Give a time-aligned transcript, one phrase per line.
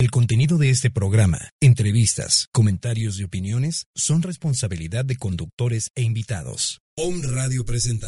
[0.00, 6.82] El contenido de este programa, entrevistas, comentarios y opiniones son responsabilidad de conductores e invitados.
[6.96, 8.06] Om Radio presenta.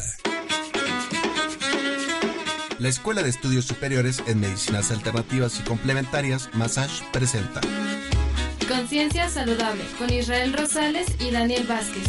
[2.79, 7.61] La Escuela de Estudios Superiores en Medicinas Alternativas y Complementarias, Massage, presenta.
[8.69, 12.07] Conciencia Saludable con Israel Rosales y Daniel Vázquez.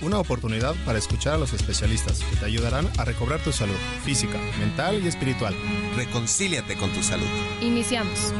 [0.00, 4.40] Una oportunidad para escuchar a los especialistas que te ayudarán a recobrar tu salud física,
[4.58, 5.54] mental y espiritual.
[5.94, 7.26] Reconcíliate con tu salud.
[7.60, 8.32] Iniciamos.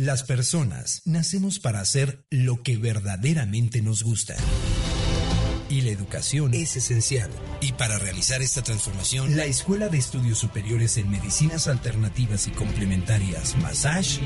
[0.00, 4.34] Las personas nacemos para hacer lo que verdaderamente nos gusta.
[5.70, 7.30] Y la educación es esencial.
[7.60, 13.56] Y para realizar esta transformación, la Escuela de Estudios Superiores en Medicinas Alternativas y Complementarias,
[13.58, 14.18] Massage,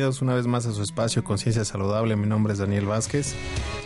[0.06, 2.14] Bienvenidos una vez más a su espacio Conciencia Saludable.
[2.14, 3.34] Mi nombre es Daniel Vázquez.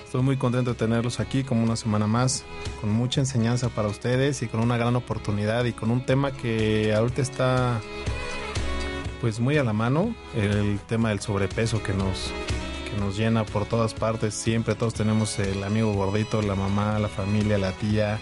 [0.04, 2.44] Estoy muy contento de tenerlos aquí como una semana más,
[2.82, 6.92] con mucha enseñanza para ustedes y con una gran oportunidad y con un tema que
[6.94, 7.80] ahorita está
[9.22, 12.30] pues muy a la mano, el tema del sobrepeso que nos
[12.84, 17.08] que nos llena por todas partes, siempre todos tenemos el amigo gordito, la mamá, la
[17.08, 18.18] familia, la tía,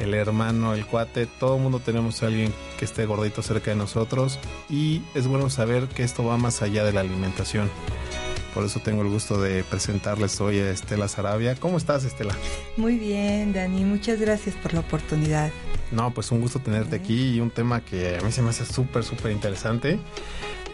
[0.00, 3.76] el hermano, el cuate, todo el mundo tenemos a alguien que esté gordito cerca de
[3.76, 4.38] nosotros
[4.68, 7.70] y es bueno saber que esto va más allá de la alimentación.
[8.54, 11.54] Por eso tengo el gusto de presentarles hoy a Estela Sarabia.
[11.54, 12.36] ¿Cómo estás, Estela?
[12.76, 15.50] Muy bien, Dani, muchas gracias por la oportunidad.
[15.90, 18.66] No, pues un gusto tenerte aquí y un tema que a mí se me hace
[18.66, 19.98] súper, súper interesante.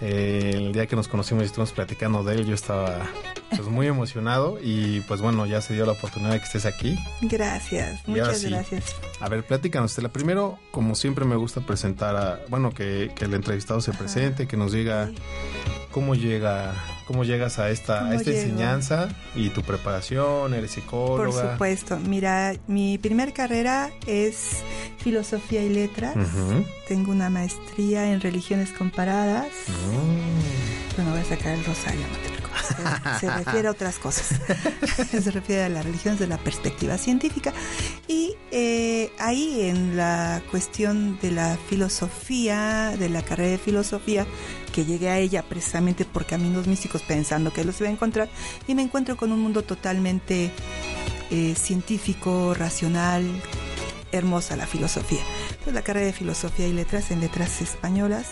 [0.00, 3.06] Eh, el día que nos conocimos y estuvimos platicando de él, yo estaba
[3.50, 6.97] pues muy emocionado y pues bueno, ya se dio la oportunidad de que estés aquí.
[7.22, 8.50] Gracias, Y muchas sí.
[8.50, 8.94] gracias.
[9.20, 10.10] A ver, platícanos, Estela.
[10.10, 13.98] Primero, como siempre me gusta presentar a, bueno, que, que el entrevistado se Ajá.
[14.00, 15.10] presente, que nos diga
[15.91, 16.75] cómo llega,
[17.08, 18.42] cómo llegas a esta, a ¿Cómo esta llego?
[18.42, 21.52] enseñanza y tu preparación, eres Por psicóloga.
[21.52, 24.58] supuesto, mira, mi primer carrera es
[24.98, 26.14] filosofía y letras.
[26.16, 26.64] Ujú.
[26.86, 29.47] Tengo una maestría en religiones comparadas.
[29.68, 30.97] Mm.
[30.97, 32.58] Bueno, voy a sacar el rosario, no te preocupes.
[33.20, 34.38] Se, se refiere a otras cosas.
[35.10, 37.54] se refiere a las religiones de la perspectiva científica.
[38.06, 44.26] Y eh, ahí en la cuestión de la filosofía, de la carrera de filosofía,
[44.70, 48.28] que llegué a ella precisamente por caminos místicos pensando que los iba a encontrar,
[48.66, 50.50] y me encuentro con un mundo totalmente
[51.30, 53.24] eh, científico, racional,
[54.12, 55.20] hermosa la filosofía.
[55.62, 58.28] Pues la carrera de filosofía y letras en letras españolas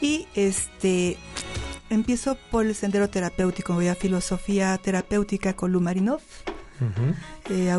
[0.00, 1.16] y este
[1.90, 6.20] empiezo por el sendero terapéutico, voy a filosofía terapéutica con Lumarinov.
[7.48, 7.70] Eh,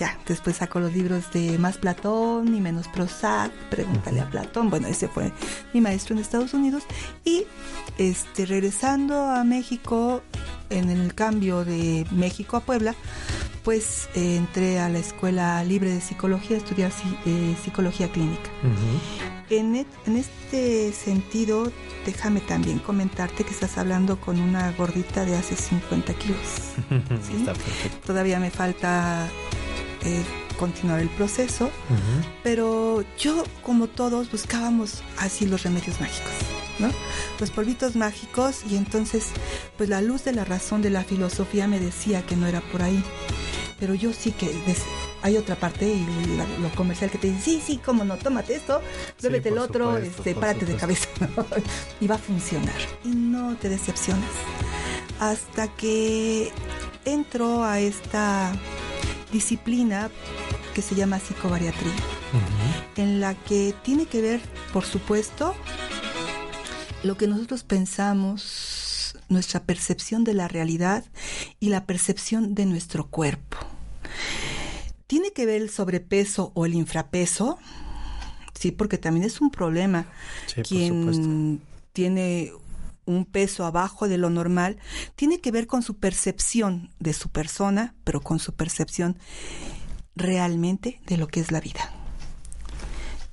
[0.00, 4.70] ya, después saco los libros de Más Platón y Menos Prozac, Pregúntale a Platón.
[4.70, 5.30] Bueno, ese fue
[5.74, 6.82] mi maestro en Estados Unidos.
[7.24, 7.44] Y
[7.98, 10.22] este regresando a México,
[10.70, 12.94] en el cambio de México a Puebla,
[13.62, 16.90] pues eh, entré a la Escuela Libre de Psicología a estudiar
[17.26, 18.48] eh, psicología clínica.
[19.50, 21.70] En, et- en este sentido,
[22.06, 26.38] déjame también comentarte que estás hablando con una gordita de hace 50 kilos.
[26.88, 27.36] ¿sí?
[27.40, 27.98] Está perfecto.
[28.06, 29.28] Todavía me falta
[30.02, 30.22] eh,
[30.58, 31.70] continuar el proceso,
[32.42, 36.32] pero yo, como todos, buscábamos así los remedios mágicos.
[36.78, 36.90] ¿no?
[37.38, 39.26] Los polvitos mágicos y entonces
[39.76, 42.82] pues la luz de la razón de la filosofía me decía que no era por
[42.82, 43.04] ahí.
[43.78, 44.50] pero yo sí que
[45.22, 46.06] hay otra parte y
[46.60, 48.80] lo comercial que te dice, sí, sí, cómo no, tómate esto,
[49.22, 51.08] bébete el otro, este, párate de cabeza
[52.00, 52.74] y va a funcionar.
[53.04, 54.30] Y no te decepcionas.
[55.18, 56.50] Hasta que
[57.04, 58.52] entro a esta
[59.32, 60.10] disciplina
[60.74, 61.92] que se llama psicobariatría,
[62.96, 64.40] en la que tiene que ver,
[64.72, 65.54] por supuesto,
[67.02, 71.04] lo que nosotros pensamos, nuestra percepción de la realidad
[71.58, 73.56] y la percepción de nuestro cuerpo.
[75.06, 77.58] ¿Tiene que ver el sobrepeso o el infrapeso?
[78.58, 80.06] Sí, porque también es un problema.
[80.68, 81.60] Quien
[81.92, 82.52] tiene
[83.10, 84.78] un peso abajo de lo normal,
[85.16, 89.18] tiene que ver con su percepción de su persona, pero con su percepción
[90.16, 91.92] realmente de lo que es la vida,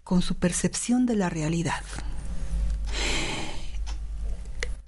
[0.04, 1.84] con su percepción de la realidad.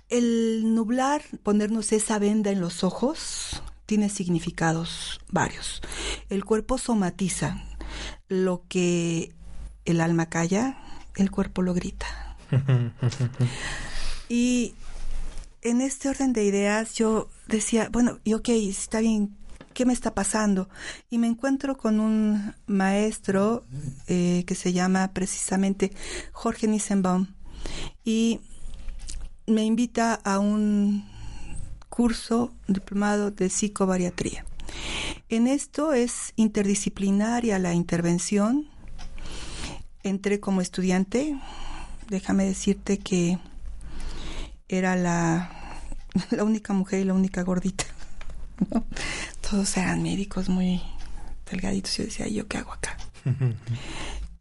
[0.09, 5.81] El nublar, ponernos esa venda en los ojos, tiene significados varios.
[6.29, 7.63] El cuerpo somatiza
[8.27, 9.33] lo que
[9.85, 10.77] el alma calla,
[11.15, 12.37] el cuerpo lo grita.
[14.29, 14.75] y
[15.61, 19.35] en este orden de ideas yo decía, bueno, y ok, está bien,
[19.73, 20.69] ¿qué me está pasando?
[21.09, 23.65] Y me encuentro con un maestro
[24.07, 25.91] eh, que se llama precisamente
[26.31, 27.27] Jorge Nissenbaum
[28.05, 28.39] y
[29.47, 31.05] me invita a un
[31.89, 34.45] curso diplomado de psicobariatría.
[35.27, 38.67] En esto es interdisciplinaria la intervención.
[40.03, 41.37] Entré como estudiante.
[42.07, 43.39] Déjame decirte que
[44.69, 45.51] era la,
[46.29, 47.85] la única mujer y la única gordita.
[49.49, 50.81] Todos eran médicos muy
[51.49, 51.97] delgaditos.
[51.97, 52.95] Yo decía, ¿yo qué hago acá?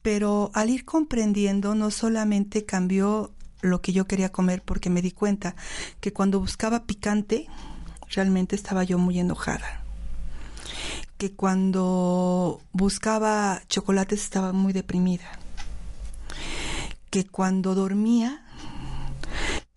[0.02, 5.10] Pero al ir comprendiendo, no solamente cambió lo que yo quería comer, porque me di
[5.10, 5.56] cuenta
[6.00, 7.46] que cuando buscaba picante,
[8.10, 9.82] realmente estaba yo muy enojada.
[11.16, 15.26] Que cuando buscaba chocolates estaba muy deprimida.
[17.10, 18.44] Que cuando dormía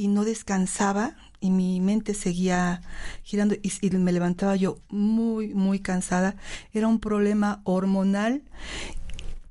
[0.01, 2.81] y no descansaba y mi mente seguía
[3.21, 6.35] girando y, me levantaba yo muy, muy cansada.
[6.73, 8.41] Era un problema hormonal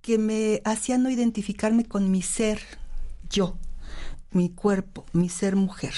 [0.02, 2.61] que me hacía no identificarme con mi ser,
[3.31, 3.56] yo,
[4.32, 5.94] mi cuerpo, mi ser mujer.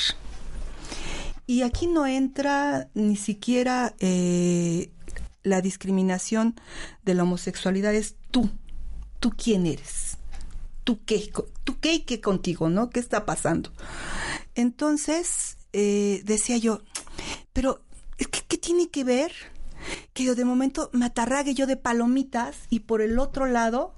[1.47, 4.91] Y aquí no entra ni siquiera eh,
[5.45, 6.61] la discriminación
[7.07, 8.51] de la homosexualidad, es tú,
[9.19, 10.19] tú quién eres,
[10.85, 11.33] tú qué,
[11.65, 12.91] tú qué y qué contigo, ¿no?
[12.91, 13.71] ¿Qué está pasando?
[14.55, 16.83] Entonces, eh, decía yo,
[17.53, 17.83] pero
[18.17, 19.33] ¿qué, ¿qué, tiene que ver?
[20.13, 23.95] Que yo de momento me atarrague yo de palomitas y por el otro lado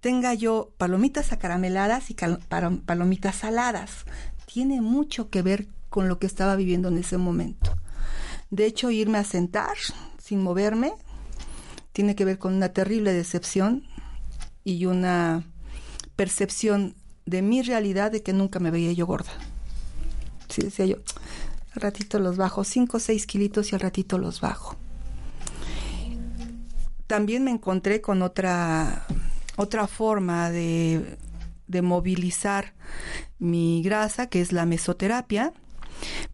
[0.00, 4.04] tenga yo palomitas acarameladas y palomitas saladas.
[4.46, 7.76] Tiene mucho que ver con lo que estaba viviendo en ese momento.
[8.50, 9.76] De hecho, irme a sentar
[10.18, 10.92] sin moverme
[11.92, 13.84] tiene que ver con una terrible decepción
[14.64, 15.44] y una
[16.16, 16.94] percepción
[17.26, 19.32] de mi realidad de que nunca me veía yo gorda.
[20.50, 20.96] Sí, decía yo,
[21.74, 24.76] al ratito los bajo, 5 o 6 kilitos y al ratito los bajo.
[27.06, 29.06] También me encontré con otra,
[29.56, 31.16] otra forma de,
[31.66, 32.74] de movilizar
[33.38, 35.52] mi grasa, que es la mesoterapia,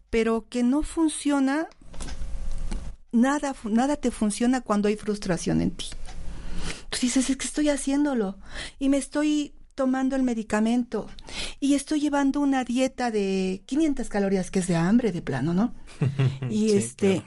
[0.09, 1.67] pero que no funciona,
[3.11, 5.87] nada, nada te funciona cuando hay frustración en ti.
[6.89, 8.37] Tú dices, es que estoy haciéndolo
[8.79, 11.07] y me estoy tomando el medicamento
[11.59, 15.73] y estoy llevando una dieta de 500 calorías que es de hambre de plano, ¿no?
[16.49, 17.23] Y este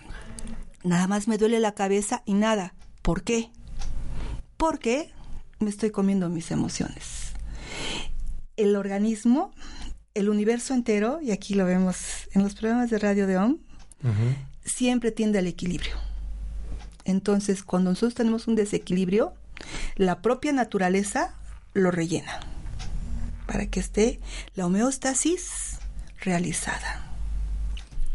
[0.82, 2.74] nada más me duele la cabeza y nada.
[3.02, 3.52] ¿Por qué?
[4.56, 5.12] Porque
[5.60, 7.34] me estoy comiendo mis emociones.
[8.56, 9.52] El organismo,
[10.14, 13.58] el universo entero, y aquí lo vemos en los programas de radio de OM,
[14.64, 15.94] siempre tiende al equilibrio.
[17.04, 19.34] Entonces, cuando nosotros tenemos un desequilibrio,
[19.94, 21.39] la propia naturaleza
[21.74, 22.40] lo rellena
[23.46, 24.20] para que esté
[24.54, 25.78] la homeostasis
[26.20, 27.06] realizada.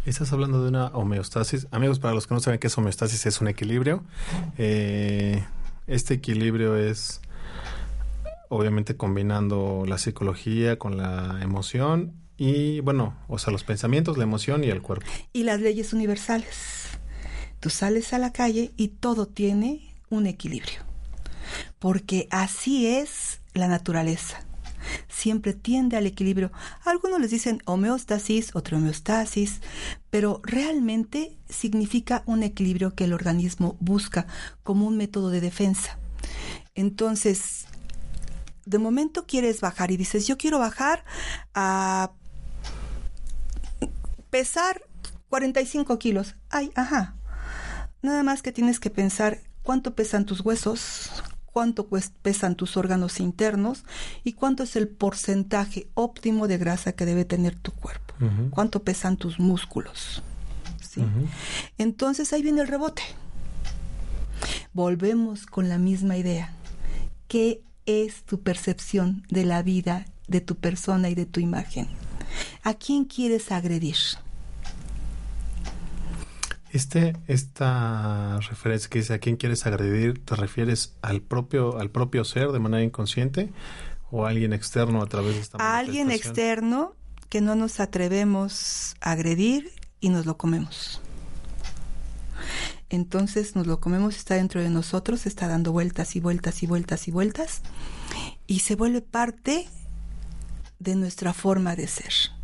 [0.05, 1.67] Estás hablando de una homeostasis.
[1.71, 4.03] Amigos, para los que no saben qué es homeostasis, es un equilibrio.
[4.57, 5.43] Eh,
[5.87, 7.21] este equilibrio es
[8.49, 14.63] obviamente combinando la psicología con la emoción y, bueno, o sea, los pensamientos, la emoción
[14.63, 15.07] y el cuerpo.
[15.33, 16.99] Y las leyes universales.
[17.59, 20.81] Tú sales a la calle y todo tiene un equilibrio.
[21.79, 24.45] Porque así es la naturaleza.
[25.07, 26.51] Siempre tiende al equilibrio.
[26.83, 29.61] Algunos les dicen homeostasis, otro homeostasis,
[30.09, 34.27] pero realmente significa un equilibrio que el organismo busca
[34.63, 35.97] como un método de defensa.
[36.75, 37.65] Entonces,
[38.65, 41.03] de momento quieres bajar y dices, yo quiero bajar
[41.53, 42.11] a
[44.29, 44.81] pesar
[45.29, 46.35] 45 kilos.
[46.49, 47.15] Ay, ajá.
[48.01, 51.09] Nada más que tienes que pensar cuánto pesan tus huesos,
[51.55, 51.87] cuánto
[52.21, 53.85] pesan tus órganos internos
[54.25, 58.13] y cuánto es el porcentaje óptimo de grasa que debe tener tu cuerpo,
[58.49, 60.21] cuánto pesan tus músculos.
[61.77, 63.03] Entonces ahí viene el rebote.
[64.73, 66.53] Volvemos con la misma idea.
[67.29, 71.87] ¿Qué es tu percepción de la vida, de tu persona y de tu imagen?
[72.63, 73.95] ¿A quién quieres agredir?
[76.75, 82.25] Este, esta referencia que dice a quién quieres agredir, ¿te refieres al propio, al propio
[82.25, 83.49] ser de manera inconsciente
[84.11, 86.93] o a alguien externo a través de esta A alguien externo
[87.29, 90.99] que no nos atrevemos a agredir y nos lo comemos.
[92.89, 97.07] Entonces nos lo comemos, está dentro de nosotros, está dando vueltas y vueltas y vueltas
[97.07, 97.61] y vueltas
[98.47, 99.69] y se vuelve parte
[100.79, 102.34] de nuestra forma de ser.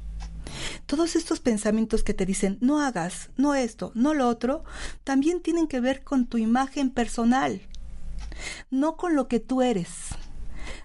[0.86, 4.64] Todos estos pensamientos que te dicen no hagas, no esto, no lo otro,
[5.04, 7.62] también tienen que ver con tu imagen personal,
[8.70, 9.90] no con lo que tú eres,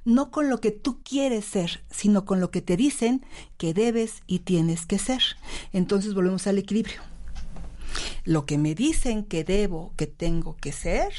[0.05, 3.25] no con lo que tú quieres ser, sino con lo que te dicen
[3.57, 5.23] que debes y tienes que ser.
[5.73, 7.01] Entonces volvemos al equilibrio.
[8.25, 11.13] Lo que me dicen que debo, que tengo que ser,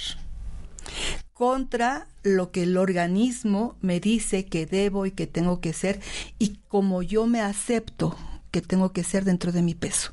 [1.34, 6.00] contra lo que el organismo me dice que debo y que tengo que ser
[6.40, 8.16] y como yo me acepto
[8.52, 10.12] que tengo que ser dentro de mi peso.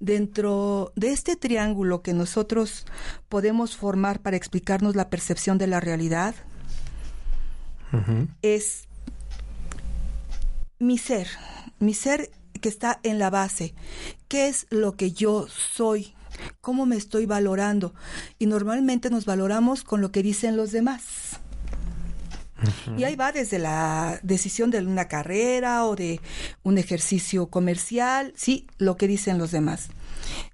[0.00, 2.86] Dentro de este triángulo que nosotros
[3.28, 6.34] podemos formar para explicarnos la percepción de la realidad,
[8.40, 8.88] es
[10.78, 11.28] mi ser,
[11.78, 13.74] mi ser que está en la base.
[14.28, 16.14] ¿Qué es lo que yo soy?
[16.60, 17.94] cómo me estoy valorando.
[18.38, 21.40] Y normalmente nos valoramos con lo que dicen los demás.
[22.96, 26.20] Y ahí va desde la decisión de una carrera o de
[26.62, 29.88] un ejercicio comercial, sí, lo que dicen los demás.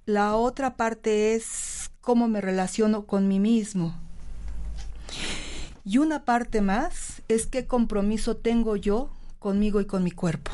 [0.05, 3.95] La otra parte es cómo me relaciono con mí mismo.
[5.85, 10.51] Y una parte más es qué compromiso tengo yo conmigo y con mi cuerpo.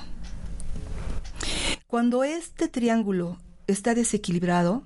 [1.87, 4.83] Cuando este triángulo está desequilibrado,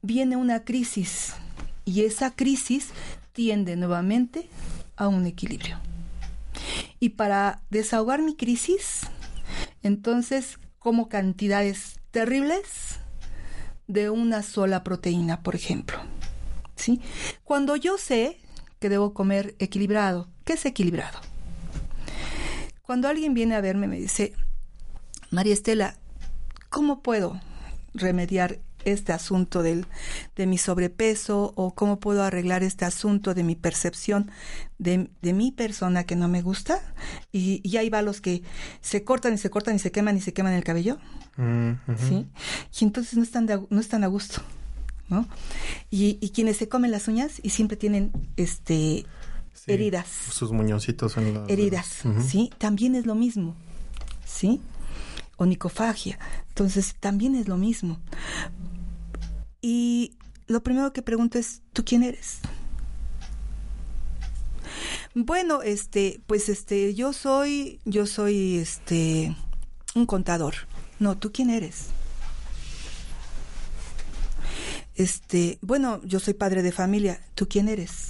[0.00, 1.34] viene una crisis
[1.84, 2.88] y esa crisis
[3.32, 4.48] tiende nuevamente
[5.04, 5.78] a un equilibrio.
[7.00, 9.02] Y para desahogar mi crisis,
[9.82, 12.98] entonces como cantidades terribles
[13.86, 15.98] de una sola proteína, por ejemplo.
[16.76, 17.00] ¿Sí?
[17.44, 18.38] Cuando yo sé
[18.78, 21.20] que debo comer equilibrado, ¿qué es equilibrado?
[22.82, 24.34] Cuando alguien viene a verme me dice,
[25.30, 25.96] María Estela,
[26.68, 27.40] ¿cómo puedo
[27.94, 29.86] remediar este asunto del,
[30.36, 34.30] de mi sobrepeso o cómo puedo arreglar este asunto de mi percepción
[34.78, 36.80] de, mi persona que no me gusta.
[37.30, 38.42] Y, y, ahí va los que
[38.80, 40.98] se cortan y se cortan y se queman y se queman el cabello.
[41.36, 42.26] Mm, ¿Sí?
[42.80, 44.42] Y entonces no están, no están a gusto.
[45.08, 45.28] ¿no?
[45.90, 49.04] Y, y, quienes se comen las uñas y siempre tienen este
[49.66, 50.08] heridas.
[50.08, 52.50] Sus muñoncitos son heridas, ¿sí?
[52.58, 53.54] También es lo mismo,
[54.24, 54.60] ¿sí?
[55.36, 56.18] Onicofagia.
[56.48, 57.98] Entonces, también es lo mismo.
[59.62, 60.16] Y
[60.48, 62.40] lo primero que pregunto es, ¿tú quién eres?
[65.14, 69.36] Bueno, este, pues este, yo soy, yo soy este,
[69.94, 70.54] un contador.
[70.98, 71.86] No, ¿tú quién eres?
[74.94, 77.20] Este, bueno, yo soy padre de familia.
[77.34, 78.08] ¿Tú quién eres?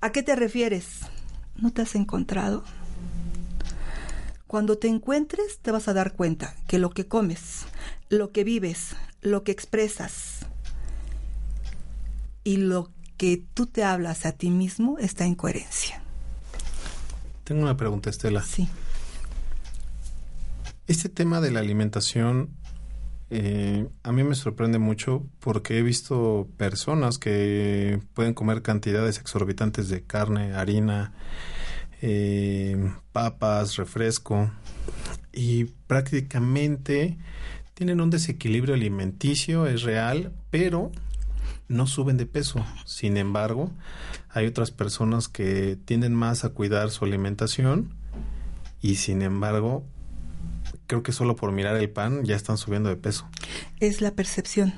[0.00, 1.00] ¿A qué te refieres?
[1.56, 2.64] ¿No te has encontrado?
[4.46, 7.66] Cuando te encuentres te vas a dar cuenta que lo que comes,
[8.08, 10.46] lo que vives, lo que expresas
[12.44, 16.02] y lo que tú te hablas a ti mismo está en coherencia.
[17.44, 18.42] Tengo una pregunta, Estela.
[18.42, 18.68] Sí.
[20.86, 22.50] Este tema de la alimentación
[23.28, 29.88] eh, a mí me sorprende mucho porque he visto personas que pueden comer cantidades exorbitantes
[29.88, 31.12] de carne, harina,
[32.02, 34.50] eh, papas, refresco
[35.32, 37.18] y prácticamente
[37.76, 40.90] tienen un desequilibrio alimenticio, es real, pero
[41.68, 42.64] no suben de peso.
[42.86, 43.70] Sin embargo,
[44.30, 47.92] hay otras personas que tienden más a cuidar su alimentación
[48.80, 49.84] y sin embargo,
[50.86, 53.28] creo que solo por mirar el pan ya están subiendo de peso.
[53.78, 54.72] Es la percepción.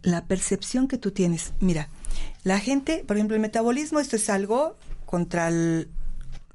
[0.00, 1.52] La percepción que tú tienes.
[1.60, 1.90] Mira,
[2.42, 5.90] la gente, por ejemplo, el metabolismo, esto es algo contra el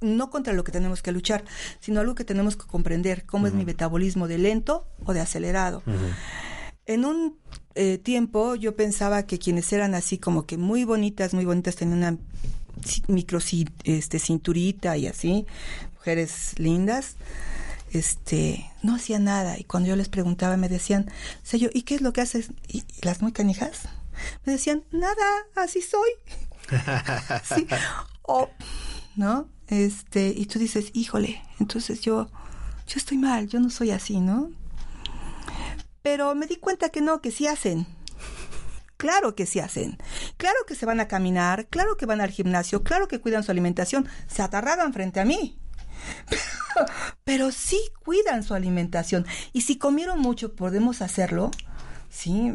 [0.02, 1.44] no contra lo que tenemos que luchar,
[1.80, 5.84] sino algo que tenemos que comprender, cómo es mi metabolismo de lento o de acelerado.
[6.86, 7.38] En un
[7.76, 12.00] eh, tiempo yo pensaba que quienes eran así como que muy bonitas, muy bonitas, tenían
[12.00, 12.18] una
[13.08, 13.40] micro
[13.84, 15.46] este, cinturita y así,
[15.96, 17.16] mujeres lindas,
[17.92, 19.58] este, no hacía nada.
[19.58, 21.12] Y cuando yo les preguntaba, me decían,
[21.44, 22.52] sé yo, ¿y qué es lo que haces?
[22.68, 23.82] ¿Y las muy canijas?
[24.46, 26.10] Me decían, nada, así soy.
[27.56, 27.68] sí.
[28.22, 28.50] O,
[29.16, 29.48] ¿no?
[29.70, 32.30] Este, y tú dices, híjole, entonces yo,
[32.88, 34.52] yo estoy mal, yo no soy así, ¿no?
[36.02, 37.86] Pero me di cuenta que no, que sí hacen.
[38.98, 39.98] Claro que sí hacen.
[40.38, 43.52] Claro que se van a caminar, claro que van al gimnasio, claro que cuidan su
[43.52, 44.08] alimentación.
[44.28, 45.58] Se atarragan frente a mí.
[47.24, 49.26] Pero, sí cuidan su alimentación.
[49.54, 51.52] Y si comieron mucho, podemos hacerlo.
[52.10, 52.54] Sí,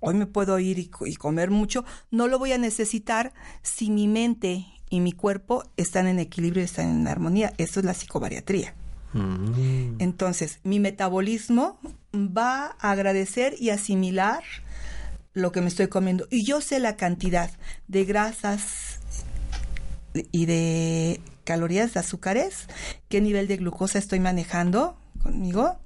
[0.00, 1.84] hoy me puedo ir y, comer mucho.
[2.10, 3.32] No lo voy a necesitar
[3.62, 7.52] si mi mente y mi cuerpo están en equilibrio y están en armonía.
[7.58, 8.74] Eso es la psicobariatría.
[9.12, 9.96] Mm.
[9.98, 11.80] Entonces, mi metabolismo
[12.14, 14.44] va a agradecer y asimilar
[15.32, 16.28] lo que me estoy comiendo.
[16.30, 17.50] Y yo sé la cantidad
[17.88, 19.00] de grasas
[20.30, 22.68] y de calorías, de azúcares,
[23.08, 25.76] qué nivel de glucosa estoy manejando conmigo.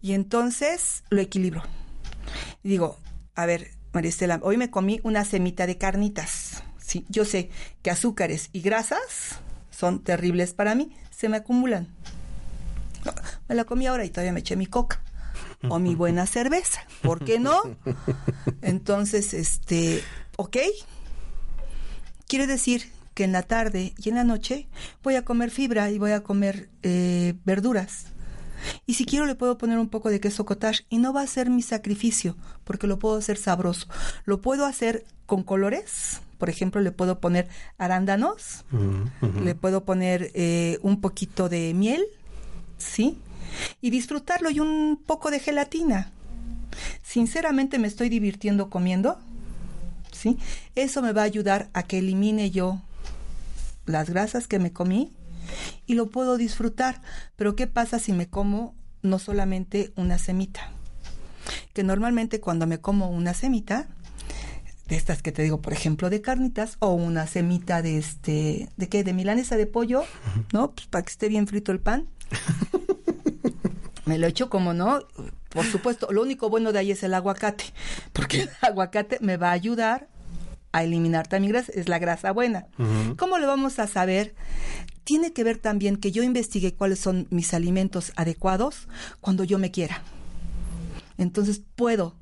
[0.00, 1.64] Y entonces lo equilibro.
[2.62, 2.96] digo,
[3.34, 6.62] a ver, Maristela, hoy me comí una semita de carnitas.
[6.86, 7.50] Sí, yo sé
[7.82, 9.40] que azúcares y grasas
[9.72, 11.88] son terribles para mí, se me acumulan.
[13.48, 15.02] me la comí ahora y todavía me eché mi coca
[15.68, 17.60] o mi buena cerveza, ¿por qué no?
[18.62, 20.00] Entonces, este,
[20.36, 20.58] ok,
[22.28, 24.68] quiere decir que en la tarde y en la noche
[25.02, 28.06] voy a comer fibra y voy a comer eh, verduras.
[28.86, 31.26] Y si quiero le puedo poner un poco de queso cottage y no va a
[31.26, 33.88] ser mi sacrificio porque lo puedo hacer sabroso.
[34.24, 36.20] Lo puedo hacer con colores.
[36.38, 38.64] Por ejemplo, le puedo poner arándanos,
[39.42, 42.04] le puedo poner eh, un poquito de miel,
[42.78, 43.18] ¿sí?
[43.80, 46.12] Y disfrutarlo y un poco de gelatina.
[47.02, 49.18] Sinceramente me estoy divirtiendo comiendo,
[50.12, 50.38] ¿sí?
[50.74, 52.80] Eso me va a ayudar a que elimine yo
[53.86, 55.12] las grasas que me comí
[55.86, 57.00] y lo puedo disfrutar.
[57.36, 60.70] Pero ¿qué pasa si me como no solamente una semita?
[61.72, 63.88] Que normalmente cuando me como una semita,
[64.88, 68.88] de estas que te digo, por ejemplo, de carnitas, o una semita de este, ¿de
[68.88, 69.04] qué?
[69.04, 70.04] De milanesa de pollo,
[70.52, 70.72] ¿no?
[70.72, 72.08] Pues para que esté bien frito el pan.
[74.06, 75.00] me lo echo como no,
[75.48, 77.64] por supuesto, lo único bueno de ahí es el aguacate,
[78.12, 80.08] porque el aguacate me va a ayudar
[80.72, 82.66] a eliminar también grasa, es la grasa buena.
[83.16, 84.34] ¿Cómo lo vamos a saber?
[85.04, 88.86] Tiene que ver también que yo investigue cuáles son mis alimentos adecuados
[89.22, 90.02] cuando yo me quiera.
[91.16, 92.14] Entonces puedo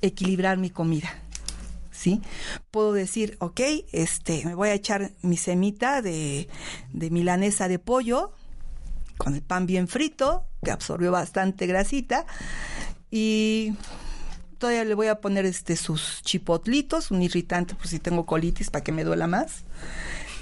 [0.00, 1.21] equilibrar mi comida.
[2.02, 2.20] ¿Sí?
[2.72, 3.60] Puedo decir, ok,
[3.92, 6.48] este, me voy a echar mi semita de,
[6.92, 8.32] de milanesa de pollo
[9.18, 12.26] con el pan bien frito, que absorbió bastante grasita,
[13.08, 13.74] y
[14.58, 18.82] todavía le voy a poner este sus chipotlitos, un irritante, pues si tengo colitis para
[18.82, 19.62] que me duela más.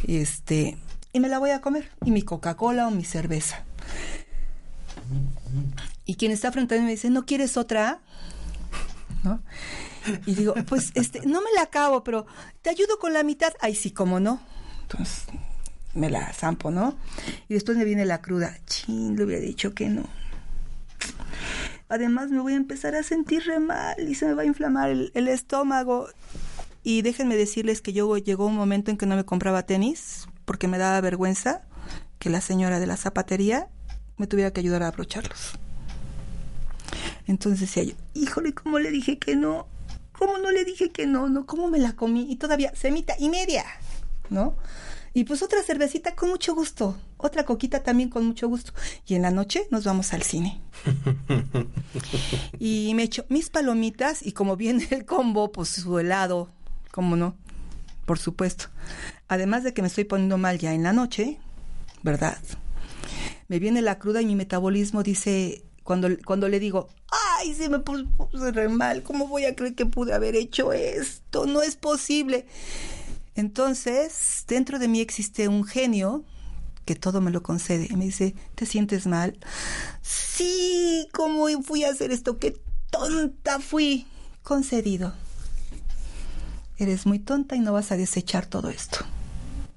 [0.06, 0.78] Y este,
[1.12, 1.90] y me la voy a comer.
[2.06, 3.64] Y mi Coca-Cola o mi cerveza.
[6.06, 8.00] Y quien está frente a mí me dice, ¿no quieres otra?
[9.22, 9.42] ¿No?
[10.26, 12.26] Y digo, pues este, no me la acabo, pero
[12.62, 13.52] te ayudo con la mitad.
[13.60, 14.40] Ay, sí, cómo no.
[14.82, 15.26] Entonces
[15.94, 16.96] me la zampo, ¿no?
[17.48, 18.56] Y después me viene la cruda.
[18.66, 20.04] Chin, le hubiera dicho que no.
[21.88, 24.90] Además me voy a empezar a sentir re mal y se me va a inflamar
[24.90, 26.08] el, estómago.
[26.82, 30.68] Y déjenme decirles que yo llegó un momento en que no me compraba tenis porque
[30.68, 31.62] me daba vergüenza
[32.18, 33.68] que la señora de la zapatería
[34.16, 35.58] me tuviera que ayudar a abrocharlos.
[37.30, 39.68] Entonces decía yo, híjole, ¿cómo le dije que no?
[40.18, 41.28] ¿Cómo no le dije que no?
[41.28, 41.46] ¿No?
[41.46, 42.26] ¿Cómo me la comí?
[42.28, 43.64] Y todavía semita y media,
[44.30, 44.56] ¿no?
[45.14, 48.72] Y pues otra cervecita con mucho gusto, otra coquita también con mucho gusto.
[49.06, 50.60] Y en la noche nos vamos al cine.
[52.58, 56.50] y me echo mis palomitas y como viene el combo, pues su helado,
[56.90, 57.36] ¿cómo no?
[58.06, 58.66] Por supuesto.
[59.28, 61.38] Además de que me estoy poniendo mal ya en la noche,
[62.02, 62.38] ¿verdad?
[63.46, 67.78] Me viene la cruda y mi metabolismo dice, cuando, cuando le digo, ay, se me
[67.80, 68.06] puso
[68.52, 71.46] re mal, ¿cómo voy a creer que pude haber hecho esto?
[71.46, 72.46] No es posible.
[73.34, 76.24] Entonces, dentro de mí existe un genio
[76.84, 77.86] que todo me lo concede.
[77.90, 79.38] Y me dice, ¿te sientes mal?
[80.02, 82.38] Sí, ¿cómo fui a hacer esto?
[82.38, 84.06] ¡Qué tonta fui!
[84.42, 85.14] Concedido.
[86.78, 88.98] Eres muy tonta y no vas a desechar todo esto.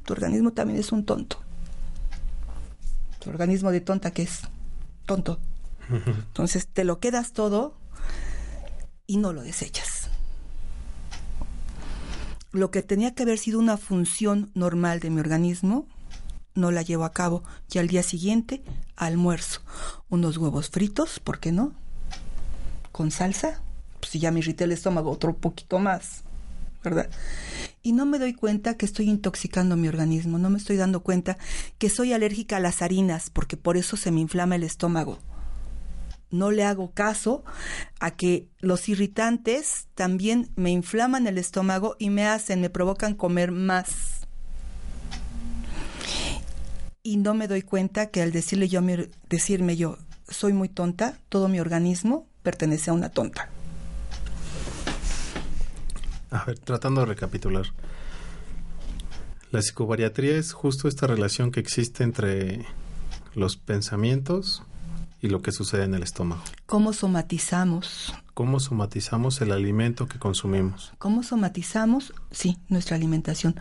[0.05, 1.37] Tu organismo también es un tonto.
[3.19, 4.41] Tu organismo de tonta que es
[5.05, 5.39] tonto.
[5.89, 7.75] Entonces te lo quedas todo
[9.05, 10.09] y no lo desechas
[12.53, 15.87] lo que tenía que haber sido una función normal de mi organismo,
[16.53, 17.43] no la llevo a cabo.
[17.73, 18.63] Y al día siguiente,
[18.95, 19.61] almuerzo.
[20.07, 21.73] Unos huevos fritos, ¿por qué no?
[22.91, 23.63] Con salsa.
[23.99, 26.23] Pues si ya me irrité el estómago, otro poquito más,
[26.83, 27.09] ¿verdad?
[27.85, 31.37] y no me doy cuenta que estoy intoxicando mi organismo, no me estoy dando cuenta
[31.77, 35.19] que soy alérgica a las harinas, porque por eso se me inflama el estómago.
[36.33, 37.43] No le hago caso
[37.99, 43.51] a que los irritantes también me inflaman el estómago y me hacen, me provocan comer
[43.51, 44.25] más.
[47.03, 48.81] Y no me doy cuenta que al decirle yo,
[49.29, 53.49] decirme yo, soy muy tonta, todo mi organismo pertenece a una tonta.
[56.31, 57.67] A ver, tratando de recapitular.
[59.51, 62.65] La psicobariatría es justo esta relación que existe entre
[63.35, 64.63] los pensamientos
[65.23, 66.43] y lo que sucede en el estómago.
[66.65, 68.13] ¿Cómo somatizamos?
[68.33, 70.91] ¿Cómo somatizamos el alimento que consumimos?
[70.97, 72.13] ¿Cómo somatizamos?
[72.29, 73.55] Sí, nuestra alimentación.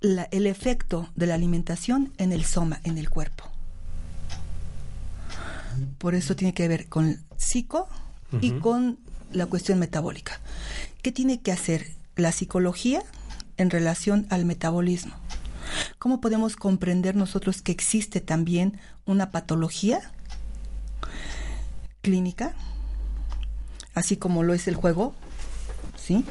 [0.00, 3.44] el efecto de la alimentación en el soma, en el cuerpo.
[5.98, 7.88] Por eso tiene que ver con psico
[8.40, 8.98] y con
[9.32, 10.40] la cuestión metabólica.
[11.02, 13.04] ¿Qué tiene que hacer la psicología
[13.58, 15.14] en relación al metabolismo?
[16.00, 20.00] ¿Cómo podemos comprender nosotros que existe también una patología
[22.02, 22.54] clínica,
[23.94, 25.14] así como lo es el juego,
[25.96, 26.24] ¿sí?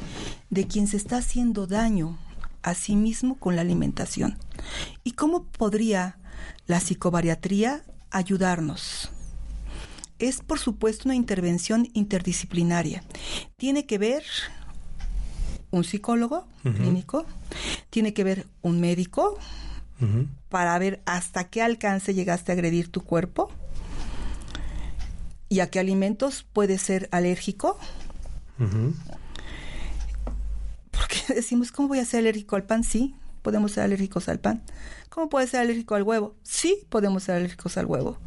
[0.49, 2.17] De quien se está haciendo daño
[2.61, 4.37] a sí mismo con la alimentación.
[5.03, 6.17] ¿Y cómo podría
[6.67, 9.09] la psicobariatría ayudarnos?
[10.19, 13.03] Es, por supuesto, una intervención interdisciplinaria.
[13.57, 14.23] Tiene que ver
[15.71, 17.25] un psicólogo clínico,
[17.89, 19.39] tiene que ver un médico
[20.49, 23.51] para ver hasta qué alcance llegaste a agredir tu cuerpo
[25.51, 27.77] y a qué alimentos puede ser alérgico.
[30.91, 32.85] Porque decimos, ¿cómo voy a ser alérgico al pan?
[32.85, 34.63] Sí, podemos ser alérgicos al pan.
[35.09, 36.37] ¿Cómo puede ser alérgico al huevo?
[36.41, 38.17] Sí, podemos ser alérgicos al huevo.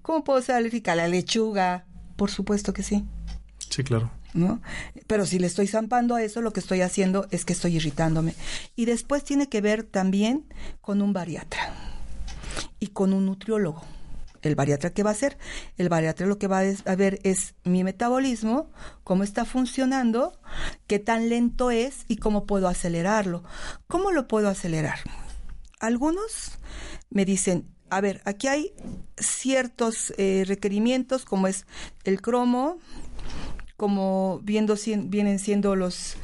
[0.00, 1.84] ¿Cómo puedo ser alérgica a la lechuga?
[2.16, 3.04] Por supuesto que sí.
[3.68, 4.10] Sí, claro.
[4.32, 4.62] ¿no?
[5.06, 8.34] Pero si le estoy zampando a eso, lo que estoy haciendo es que estoy irritándome.
[8.74, 10.46] Y después tiene que ver también
[10.80, 11.74] con un bariatra
[12.78, 13.84] y con un nutriólogo.
[14.42, 15.36] El bariatra, ¿qué va a hacer?
[15.76, 18.70] El bariatra lo que va a ver es mi metabolismo,
[19.04, 20.38] cómo está funcionando,
[20.86, 23.44] qué tan lento es y cómo puedo acelerarlo.
[23.86, 24.98] ¿Cómo lo puedo acelerar?
[25.78, 26.58] Algunos
[27.10, 28.72] me dicen, a ver, aquí hay
[29.18, 31.66] ciertos eh, requerimientos como es
[32.04, 32.78] el cromo,
[33.76, 36.16] como viendo, vienen siendo los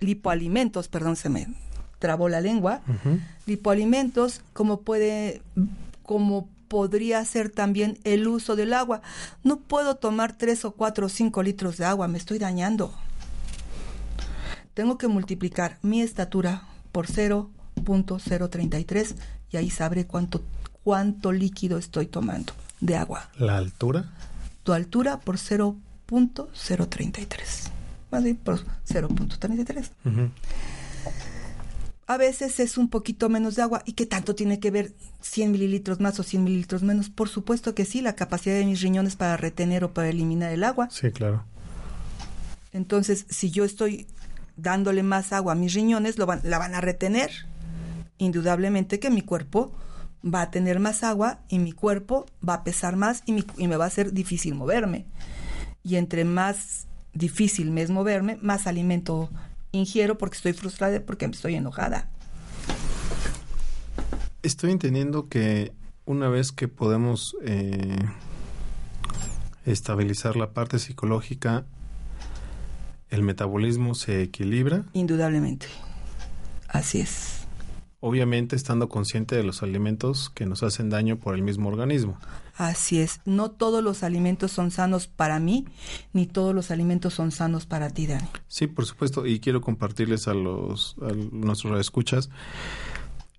[0.00, 1.46] lipoalimentos, perdón, se me
[2.02, 2.82] trabó la lengua,
[3.46, 5.40] lipoalimentos, como puede,
[6.02, 9.02] como podría ser también el uso del agua.
[9.44, 12.92] No puedo tomar tres o cuatro o cinco litros de agua, me estoy dañando.
[14.74, 19.14] Tengo que multiplicar mi estatura por 0.033
[19.52, 20.42] y ahí sabré cuánto,
[20.82, 23.28] cuánto líquido estoy tomando de agua.
[23.38, 24.10] ¿La altura?
[24.62, 27.70] tu altura por 0.033.
[28.10, 29.90] Más bien por 0.33.
[32.12, 33.82] A veces es un poquito menos de agua.
[33.86, 37.08] ¿Y qué tanto tiene que ver 100 mililitros más o 100 mililitros menos?
[37.08, 40.62] Por supuesto que sí, la capacidad de mis riñones para retener o para eliminar el
[40.62, 40.90] agua.
[40.90, 41.46] Sí, claro.
[42.70, 44.06] Entonces, si yo estoy
[44.58, 47.30] dándole más agua a mis riñones, lo la van a retener.
[48.18, 49.72] Indudablemente que mi cuerpo
[50.22, 53.86] va a tener más agua y mi cuerpo va a pesar más y, me va
[53.86, 55.06] a ser difícil moverme.
[55.82, 59.30] Y entre más difícil me es moverme, más alimento
[59.72, 62.08] ingiero porque estoy frustrada, porque estoy enojada.
[64.42, 65.72] Estoy entendiendo que
[66.04, 67.96] una vez que podemos eh,
[69.64, 71.64] estabilizar la parte psicológica,
[73.10, 74.84] el metabolismo se equilibra.
[74.92, 75.66] Indudablemente.
[76.68, 77.42] Así es
[78.02, 82.18] obviamente estando consciente de los alimentos que nos hacen daño por el mismo organismo.
[82.56, 85.64] Así es, no todos los alimentos son sanos para mí,
[86.12, 88.28] ni todos los alimentos son sanos para ti, Dani.
[88.46, 92.28] Sí, por supuesto, y quiero compartirles a los a nuestros escuchas.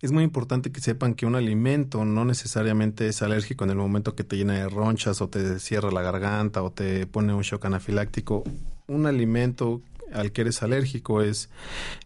[0.02, 4.16] Es muy importante que sepan que un alimento no necesariamente es alérgico en el momento
[4.16, 7.64] que te llena de ronchas o te cierra la garganta o te pone un shock
[7.64, 8.44] anafiláctico.
[8.88, 11.50] Un alimento al que eres alérgico es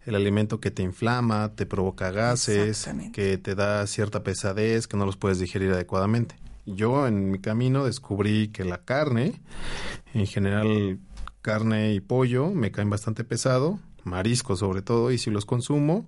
[0.05, 5.07] el alimento que te inflama, te provoca gases, que te da cierta pesadez, que no
[5.07, 6.35] los puedes digerir adecuadamente.
[6.67, 9.39] Yo en mi camino descubrí que la carne,
[10.13, 10.99] en general
[11.41, 16.05] carne y pollo, me caen bastante pesado, mariscos sobre todo, y si los consumo,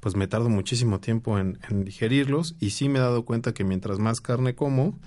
[0.00, 4.00] pues me tardo muchísimo tiempo en, digerirlos y sí me he dado cuenta que mientras
[4.00, 4.98] más carne como,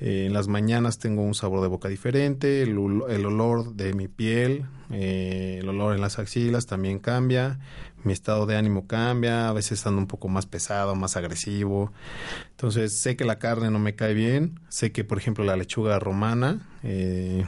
[0.00, 4.66] eh, en las mañanas tengo un sabor de boca diferente, el, olor de mi piel,
[4.90, 7.58] eh, el olor en las axilas también cambia,
[8.04, 11.92] mi estado de ánimo cambia, a veces ando un poco más pesado, más agresivo.
[12.50, 15.98] Entonces sé que la carne no me cae bien, sé que por ejemplo la lechuga
[15.98, 17.44] romana, eh,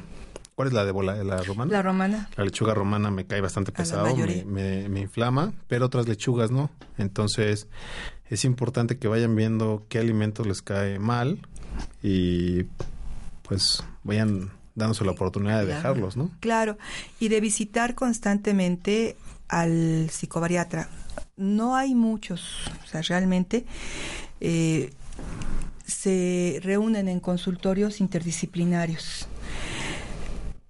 [0.55, 1.17] ¿Cuál es la de bola?
[1.25, 1.73] ¿La romana?
[1.73, 2.29] La romana.
[2.37, 6.71] La lechuga romana me cae bastante pesado, me, me, inflama, pero otras lechugas no.
[6.99, 7.69] Entonces
[8.29, 11.38] es importante que vayan viendo qué alimentos les cae mal
[12.03, 12.65] y
[13.43, 16.31] pues vayan dándose la oportunidad de dejarlos, ¿no?
[16.41, 16.79] Claro,
[17.19, 19.17] y de visitar constantemente
[19.53, 20.88] al psicobariatra.
[21.37, 22.43] No hay muchos,
[22.83, 23.67] o sea, realmente
[24.41, 24.91] eh,
[25.87, 29.29] se reúnen en consultorios interdisciplinarios.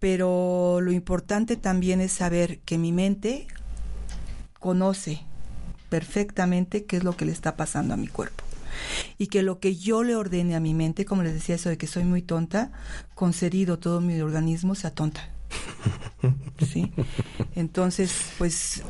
[0.01, 3.47] Pero lo importante también es saber que mi mente
[4.59, 5.23] conoce
[5.89, 8.43] perfectamente qué es lo que le está pasando a mi cuerpo.
[9.17, 11.79] Y que lo que yo le ordene a mi mente, como les decía eso de
[11.79, 12.73] que soy muy tonta,
[13.15, 15.32] concedido todo mi organismo sea tonta.
[16.67, 16.93] ¿Sí?
[17.55, 18.83] Entonces, pues,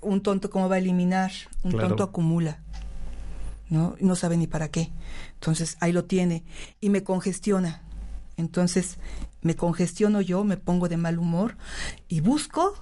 [0.00, 1.32] un tonto, ¿cómo va a eliminar?
[1.62, 2.60] Un tonto acumula.
[3.68, 3.96] ¿no?
[4.00, 4.90] No sabe ni para qué.
[5.34, 6.44] Entonces, ahí lo tiene.
[6.80, 7.82] Y me congestiona.
[8.36, 8.98] Entonces,
[9.40, 11.56] me congestiono yo, me pongo de mal humor
[12.08, 12.74] y busco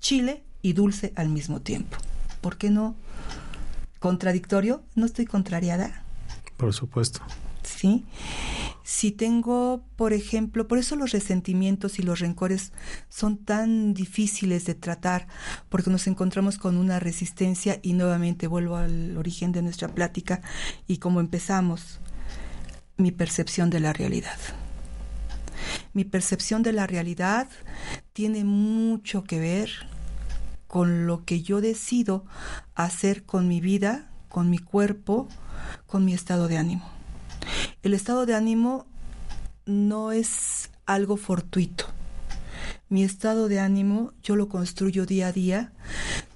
[0.00, 1.96] chile y dulce al mismo tiempo.
[2.40, 2.96] ¿Por qué no?
[3.98, 4.82] ¿Contradictorio?
[4.94, 6.04] ¿No estoy contrariada?
[6.56, 7.20] Por supuesto.
[7.62, 8.04] ¿Sí?
[8.84, 12.72] Si tengo, por ejemplo, por eso los resentimientos y los rencores
[13.08, 15.28] son tan difíciles de tratar,
[15.68, 20.42] porque nos encontramos con una resistencia y nuevamente vuelvo al origen de nuestra plática
[20.86, 22.00] y como empezamos,
[22.96, 24.38] mi percepción de la realidad.
[25.92, 27.48] Mi percepción de la realidad
[28.12, 29.70] tiene mucho que ver
[30.66, 32.24] con lo que yo decido
[32.74, 35.28] hacer con mi vida, con mi cuerpo,
[35.86, 37.01] con mi estado de ánimo.
[37.82, 38.86] El estado de ánimo
[39.66, 41.86] no es algo fortuito.
[42.88, 45.72] Mi estado de ánimo yo lo construyo día a día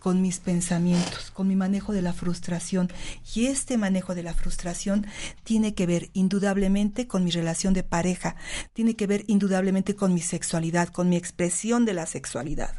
[0.01, 2.91] con mis pensamientos, con mi manejo de la frustración.
[3.33, 5.07] Y este manejo de la frustración
[5.45, 8.35] tiene que ver indudablemente con mi relación de pareja,
[8.73, 12.75] tiene que ver indudablemente con mi sexualidad, con mi expresión de la sexualidad.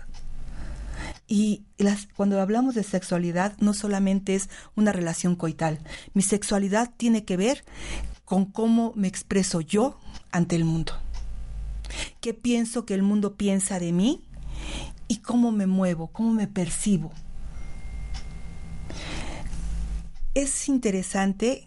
[1.26, 1.64] Y
[2.16, 5.80] cuando hablamos de sexualidad, no solamente es una relación coital.
[6.14, 7.64] Mi sexualidad tiene que ver
[8.28, 9.98] con cómo me expreso yo
[10.32, 10.92] ante el mundo.
[12.20, 14.22] ¿Qué pienso que el mundo piensa de mí?
[15.08, 17.14] Y cómo me muevo, cómo me percibo.
[20.34, 21.66] Es interesante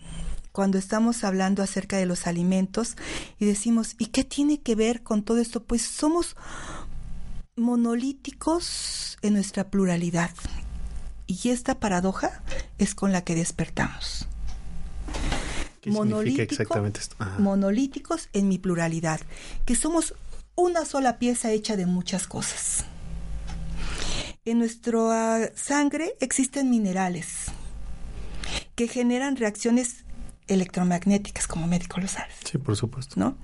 [0.53, 2.99] cuando estamos hablando acerca de los alimentos
[3.39, 5.65] y decimos, ¿y qué tiene que ver con todo esto?
[5.65, 6.37] Pues somos
[7.57, 10.31] monolíticos en nuestra pluralidad.
[11.27, 12.43] Y esta paradoja
[12.77, 14.29] es con la que despertamos.
[15.81, 17.17] ¿Qué significa exactamente esto?
[17.39, 19.21] Monolíticos en mi pluralidad,
[19.65, 20.15] que somos
[20.55, 22.85] una sola pieza hecha de muchas cosas.
[24.45, 27.47] En nuestra sangre existen minerales
[28.75, 30.05] que generan reacciones
[30.49, 32.35] electromagnéticas, como médico lo sabes.
[32.45, 33.19] Sí, por supuesto.
[33.19, 33.37] ¿No?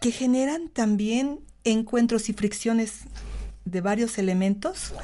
[0.00, 3.02] Que generan también encuentros y fricciones
[3.64, 4.94] de varios elementos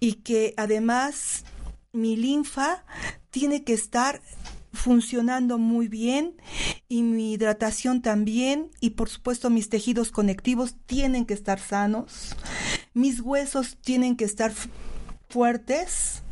[0.00, 1.44] y que además
[1.92, 2.84] mi linfa
[3.30, 4.22] tiene que estar
[4.78, 6.36] funcionando muy bien
[6.88, 12.34] y mi hidratación también y por supuesto mis tejidos conectivos tienen que estar sanos,
[12.94, 14.52] mis huesos tienen que estar
[15.28, 16.22] fuertes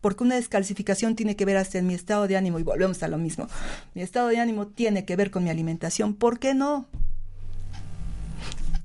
[0.00, 3.08] porque una descalcificación tiene que ver hasta en mi estado de ánimo y volvemos a
[3.08, 3.48] lo mismo.
[3.94, 6.86] Mi estado de ánimo tiene que ver con mi alimentación, ¿por qué no?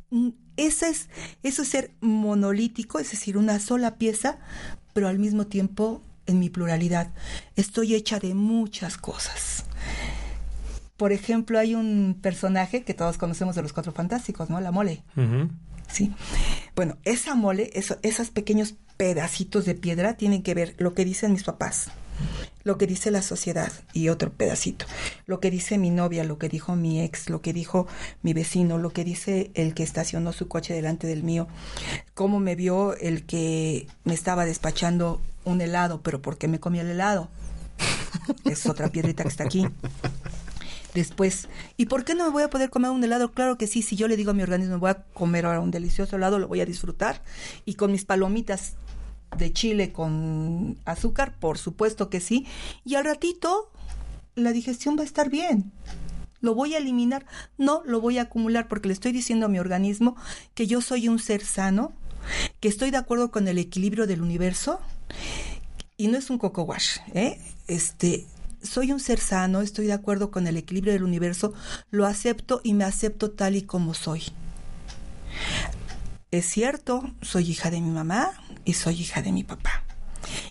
[0.10, 1.10] Mm, ese es,
[1.44, 4.40] eso es ser monolítico, es decir, una sola pieza,
[4.94, 6.02] pero al mismo tiempo
[6.32, 7.14] en mi pluralidad.
[7.56, 9.66] Estoy hecha de muchas cosas.
[10.98, 14.60] Por ejemplo, hay un personaje que todos conocemos de los Cuatro Fantásticos, ¿no?
[14.60, 15.04] La mole.
[15.92, 16.14] Sí.
[16.76, 21.44] Bueno, esa mole, esos pequeños pedacitos de piedra tienen que ver lo que dicen mis
[21.44, 21.90] papás,
[22.64, 24.86] lo que dice la sociedad y otro pedacito,
[25.26, 27.88] lo que dice mi novia, lo que dijo mi ex, lo que dijo
[28.22, 31.48] mi vecino, lo que dice el que estacionó su coche delante del mío,
[32.14, 36.80] cómo me vio el que me estaba despachando un helado, pero ¿por qué me comí
[36.80, 37.30] el helado?
[38.46, 39.68] es otra piedrita que está aquí.
[40.94, 41.48] Después,
[41.78, 43.32] ¿y por qué no me voy a poder comer un helado?
[43.32, 45.72] Claro que sí, si yo le digo a mi organismo, voy a comer ahora un
[45.72, 47.22] delicioso helado, lo voy a disfrutar.
[47.64, 48.76] Y con mis palomitas
[49.38, 52.46] de chile con azúcar, por supuesto que sí.
[52.86, 53.72] Y al ratito
[54.36, 55.72] la digestión va a estar bien.
[56.42, 57.26] ¿Lo voy a eliminar?
[57.58, 60.16] No, lo voy a acumular porque le estoy diciendo a mi organismo
[60.56, 61.94] que yo soy un ser sano,
[62.60, 64.80] que estoy de acuerdo con el equilibrio del universo
[65.98, 67.40] y no es un coco wash, ¿eh?
[67.68, 68.26] Este,
[68.64, 71.54] soy un ser sano, estoy de acuerdo con el equilibrio del universo,
[71.92, 74.24] lo acepto y me acepto tal y como soy.
[76.32, 78.32] Es cierto, soy hija de mi mamá
[78.64, 79.84] y soy hija de mi papá.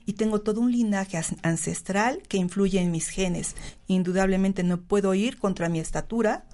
[0.05, 3.57] Y tengo todo un linaje ancestral que influye en mis genes.
[3.87, 6.45] Indudablemente no puedo ir contra mi estatura,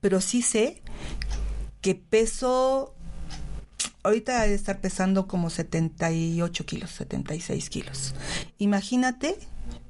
[0.00, 0.82] pero sí sé
[1.82, 2.96] que peso,
[4.02, 8.14] ahorita debe estar pesando como 78 kilos, 76 kilos.
[8.58, 9.38] Imagínate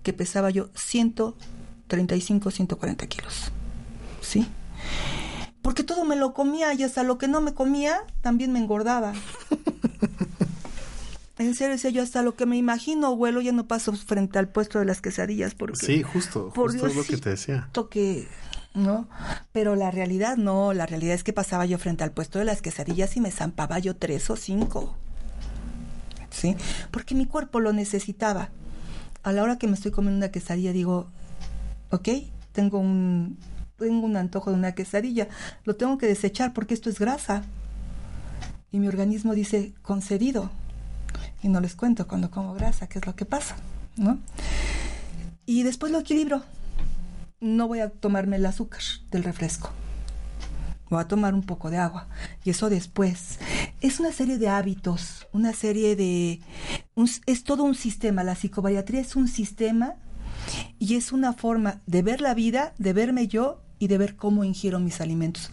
[0.03, 3.51] que pesaba yo 135, 140 kilos.
[4.21, 4.47] ¿Sí?
[5.65, 9.15] Porque todo me lo comía y hasta lo que no me comía también me engordaba.
[11.37, 14.49] En serio, decía yo, hasta lo que me imagino, abuelo, ya no paso frente al
[14.49, 15.57] puesto de las quesadillas.
[15.57, 17.69] Porque, sí, justo, por justo es lo que te decía.
[17.91, 18.29] que,
[18.73, 19.09] ¿no?
[19.51, 22.63] Pero la realidad no, la realidad es que pasaba yo frente al puesto de las
[22.63, 24.95] quesadillas y me zampaba yo tres o cinco.
[26.31, 26.57] ¿Sí?
[26.93, 28.51] Porque mi cuerpo lo necesitaba.
[29.25, 31.09] A la hora que me estoy comiendo una quesadilla digo,
[31.91, 32.09] ok,
[32.53, 33.39] tengo un,
[33.79, 35.29] tengo un antojo de una quesadilla,
[35.65, 37.43] lo tengo que desechar porque esto es grasa.
[38.71, 40.51] Y mi organismo dice, concedido
[41.43, 43.57] y no les cuento cuando como grasa qué es lo que pasa,
[43.97, 44.19] ¿no?
[45.47, 46.43] Y después lo equilibro.
[47.41, 49.71] No voy a tomarme el azúcar del refresco.
[50.89, 52.09] Voy a tomar un poco de agua.
[52.45, 53.39] Y eso después.
[53.83, 56.41] Es una serie de hábitos, una serie de...
[57.27, 58.25] es todo un sistema.
[58.25, 59.97] La psicobariatría es un sistema
[60.79, 64.45] y es una forma de ver la vida, de verme yo y de ver cómo
[64.45, 65.51] ingiero mis alimentos.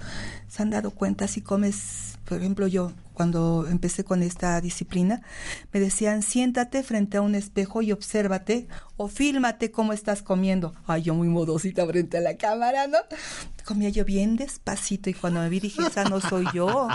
[0.48, 5.22] ¿Se han dado cuenta si comes, por ejemplo, yo cuando empecé con esta disciplina,
[5.74, 10.74] me decían, siéntate frente a un espejo y obsérvate o fílmate cómo estás comiendo.
[10.88, 13.00] Ay, yo muy modosita frente a la cámara, ¿no?
[13.66, 16.88] Comía yo bien despacito y cuando me vi dije, esa no soy yo.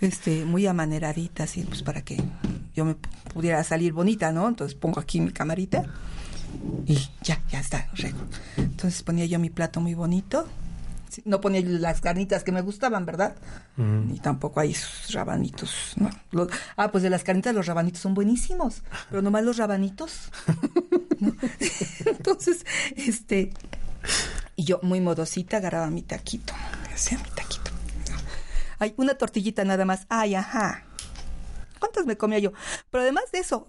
[0.00, 2.16] Este, muy amaneradita, así, pues para que
[2.74, 2.94] yo me
[3.34, 4.48] pudiera salir bonita, ¿no?
[4.48, 5.84] Entonces pongo aquí mi camarita
[6.86, 7.88] y ya, ya está.
[8.56, 10.46] Entonces ponía yo mi plato muy bonito
[11.24, 13.34] no ponía las carnitas que me gustaban, ¿verdad?
[13.76, 15.94] Ni tampoco hay sus rabanitos.
[16.76, 20.30] ah, pues de las carnitas los rabanitos son buenísimos, pero nomás los rabanitos.
[22.06, 22.64] Entonces,
[22.96, 23.52] este,
[24.56, 26.54] y yo muy modosita agarraba mi taquito,
[26.92, 27.70] hacía mi taquito.
[28.78, 30.06] Hay una tortillita nada más.
[30.08, 30.84] Ay, ajá.
[31.78, 32.52] ¿Cuántas me comía yo?
[32.90, 33.68] Pero además de eso,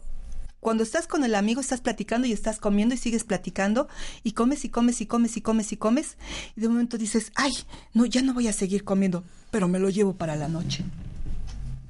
[0.62, 3.90] cuando estás con el amigo, estás platicando y estás comiendo y sigues platicando
[4.24, 6.18] y comes y comes y comes y comes y comes
[6.56, 7.52] y de momento dices, ay,
[7.94, 10.86] no, ya no voy a seguir comiendo, pero me lo llevo para la noche.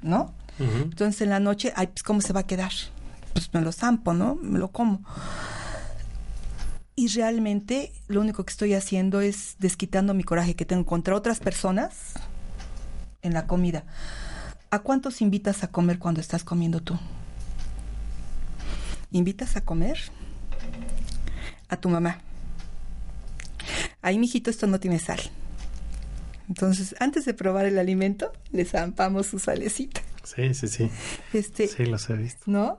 [0.00, 0.34] ¿No?
[0.58, 2.72] Entonces en la noche, ay, pues ¿cómo se va a quedar?
[3.34, 4.36] Pues me lo zampo, ¿no?
[4.36, 5.02] Me lo como.
[6.96, 11.40] Y realmente lo único que estoy haciendo es desquitando mi coraje que tengo contra otras
[11.40, 12.14] personas
[13.20, 13.84] en la comida.
[14.70, 16.98] ¿A cuántos invitas a comer cuando estás comiendo tú?
[19.12, 19.98] Invitas a comer
[21.68, 22.18] a tu mamá.
[24.02, 25.20] Ahí, mijito, esto no tiene sal.
[26.48, 30.02] Entonces, antes de probar el alimento, le zampamos su salecita.
[30.24, 30.90] Sí, sí, sí.
[31.32, 32.42] Este, sí, los he visto.
[32.46, 32.78] ¿No?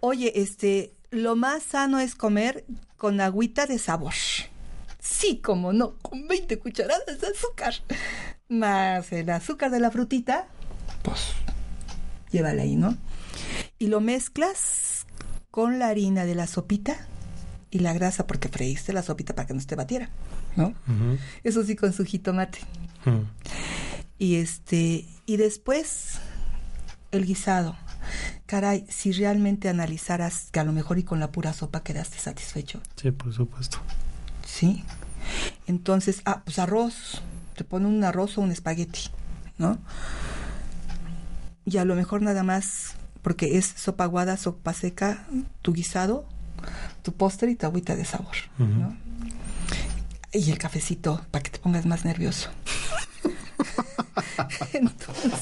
[0.00, 2.64] Oye, este, lo más sano es comer
[2.96, 4.14] con agüita de sabor.
[4.98, 7.74] Sí, como no, con 20 cucharadas de azúcar.
[8.48, 10.46] Más el azúcar de la frutita,
[11.02, 11.20] pues,
[12.30, 12.96] llévala ahí, ¿no?
[13.78, 15.01] Y lo mezclas
[15.52, 16.96] con la harina de la sopita
[17.70, 20.08] y la grasa porque freíste la sopita para que no se te batiera,
[20.56, 20.74] ¿no?
[21.44, 22.58] Eso sí con su jitomate.
[24.18, 26.18] Y este y después
[27.12, 27.76] el guisado.
[28.46, 32.80] Caray, si realmente analizaras que a lo mejor y con la pura sopa quedaste satisfecho.
[32.96, 33.78] Sí, por supuesto.
[34.46, 34.84] Sí.
[35.66, 37.22] Entonces, ah, pues arroz.
[37.56, 39.10] Te pone un arroz o un espagueti,
[39.58, 39.78] ¿no?
[41.66, 45.26] Y a lo mejor nada más porque es sopa aguada, sopa seca,
[45.62, 46.26] tu guisado,
[47.02, 48.34] tu postre y tu agüita de sabor.
[48.58, 48.96] ¿no?
[50.32, 52.50] Y el cafecito para que te pongas más nervioso.
[54.72, 55.32] Entonces,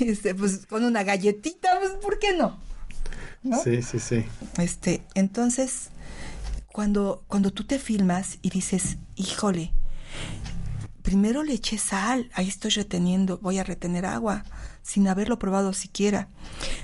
[0.00, 2.58] este, pues con una galletita, pues, ¿por qué no?
[3.62, 4.24] Sí, sí, sí.
[4.58, 5.90] Este, entonces,
[6.66, 9.72] cuando, cuando tú te filmas y dices, híjole,
[11.02, 14.44] primero le eché sal, ahí estoy reteniendo, voy a retener agua
[14.82, 16.28] sin haberlo probado siquiera.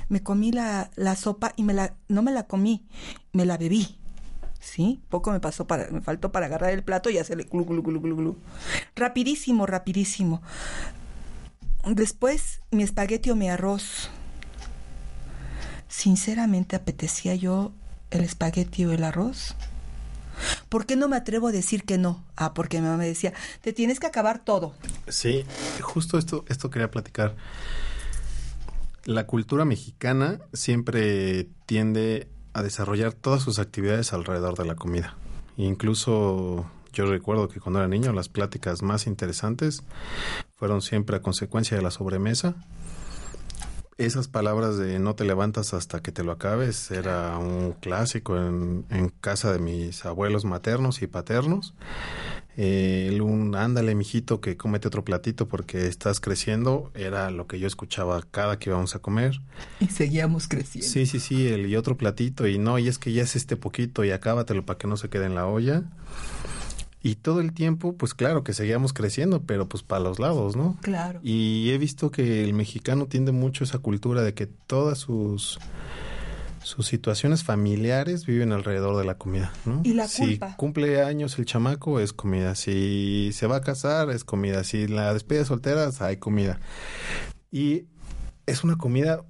[0.09, 2.85] Me comí la, la sopa y me la, no me la comí,
[3.33, 3.99] me la bebí.
[4.65, 5.01] ¿sí?
[5.11, 8.01] Poco me pasó para, me faltó para agarrar el plato y hacerle glu, glu, glu,
[8.01, 8.37] glu, glu.
[8.97, 10.43] Rapidísimo, rapidísimo.
[11.87, 14.11] Después mi espagueti o mi arroz.
[15.89, 17.73] Sinceramente apetecía yo
[18.11, 19.55] el espagueti o el arroz.
[20.69, 22.25] ¿Por qué no me atrevo a decir que no?
[22.37, 24.75] Ah, porque mi mamá me decía, te tienes que acabar todo.
[25.09, 25.45] Sí,
[25.81, 27.35] justo esto, esto quería platicar
[29.05, 35.17] la cultura mexicana siempre tiende a desarrollar todas sus actividades alrededor de la comida.
[35.57, 39.83] Incluso yo recuerdo que cuando era niño las pláticas más interesantes
[40.57, 42.55] fueron siempre a consecuencia de la sobremesa.
[43.97, 48.85] Esas palabras de no te levantas hasta que te lo acabes era un clásico en,
[48.91, 51.75] en casa de mis abuelos maternos y paternos.
[52.57, 57.59] eh, el un ándale mijito que comete otro platito porque estás creciendo era lo que
[57.61, 59.41] yo escuchaba cada que íbamos a comer.
[59.81, 60.89] Y seguíamos creciendo.
[60.89, 63.57] Sí sí sí el y otro platito y no y es que ya es este
[63.57, 65.85] poquito y acábatelo para que no se quede en la olla
[67.05, 70.79] y todo el tiempo pues claro que seguíamos creciendo pero pues para los lados no
[70.81, 75.61] claro y he visto que el mexicano tiende mucho esa cultura de que todas sus
[76.63, 79.83] sus situaciones familiares viven alrededor de la comida, ¿no?
[79.85, 80.57] Y la si culpa.
[80.57, 85.13] cumple años el chamaco es comida, si se va a casar es comida, si la
[85.13, 86.59] despide de solteras hay comida.
[87.53, 87.85] Y
[88.47, 89.23] es una comida,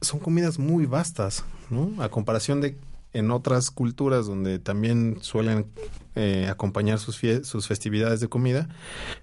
[0.00, 2.02] son comidas muy vastas, ¿no?
[2.02, 2.78] A comparación de
[3.12, 5.66] en otras culturas donde también suelen
[6.14, 8.68] eh, acompañar sus, fie sus festividades de comida,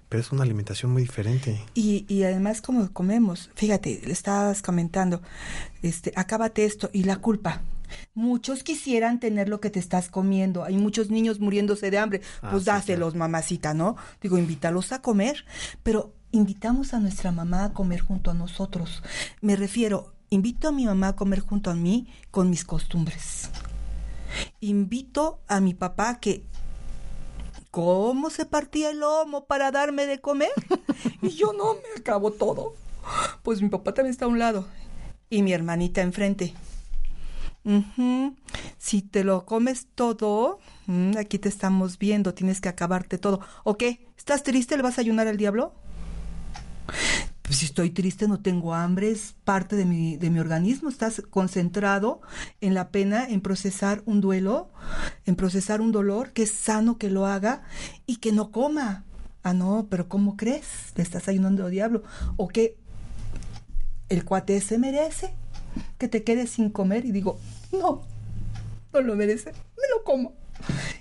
[0.08, 1.60] pero es una alimentación muy diferente.
[1.74, 5.22] Y, y además como comemos, fíjate, le estabas comentando,
[5.82, 7.62] este, acábate esto y la culpa.
[8.14, 10.64] Muchos quisieran tener lo que te estás comiendo.
[10.64, 12.20] Hay muchos niños muriéndose de hambre.
[12.42, 13.96] Ah, Pues sí, dáselos, mamacita, ¿no?
[14.20, 15.44] Digo, invítalos a comer,
[15.82, 19.02] pero invitamos a nuestra mamá a comer junto a nosotros.
[19.40, 23.50] Me refiero, invito a mi mamá a comer junto a mí con mis costumbres.
[24.60, 26.44] Invito a mi papá que
[27.70, 30.50] cómo se partía el lomo para darme de comer
[31.22, 32.74] y yo no me acabo todo.
[33.42, 34.66] Pues mi papá también está a un lado
[35.30, 36.54] y mi hermanita enfrente.
[38.78, 43.40] Si te lo comes todo, mm, aquí te estamos viendo, tienes que acabarte todo.
[43.62, 44.06] ¿O qué?
[44.16, 44.76] ¿Estás triste?
[44.76, 45.74] ¿Le vas a ayunar al diablo?
[47.48, 50.90] Pues si estoy triste, no tengo hambre, es parte de mi, de mi organismo.
[50.90, 52.20] Estás concentrado
[52.60, 54.68] en la pena, en procesar un duelo,
[55.24, 57.62] en procesar un dolor, que es sano que lo haga
[58.04, 59.06] y que no coma.
[59.42, 60.92] Ah, no, pero ¿cómo crees?
[60.94, 62.02] Le estás ayunando al diablo.
[62.36, 62.76] ¿O que
[64.10, 65.32] el cuate se merece
[65.96, 67.06] que te quedes sin comer?
[67.06, 67.40] Y digo,
[67.72, 68.02] no,
[68.92, 70.34] no lo merece, me lo como.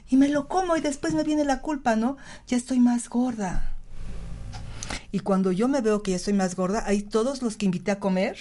[0.07, 2.15] Y me lo como y después me viene la culpa, ¿no?
[2.47, 3.76] Ya estoy más gorda.
[5.11, 7.91] Y cuando yo me veo que ya estoy más gorda, hay todos los que invité
[7.91, 8.37] a comer,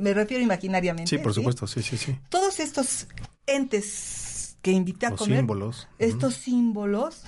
[0.00, 1.08] me refiero imaginariamente.
[1.08, 2.16] Sí, por supuesto, sí, sí, sí.
[2.28, 3.06] Todos estos
[3.46, 5.88] entes que invité a Los comer, símbolos.
[5.98, 7.22] estos símbolos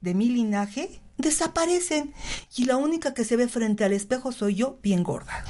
[0.00, 2.14] de mi linaje, desaparecen.
[2.56, 5.44] Y la única que se ve frente al espejo soy yo, bien gorda.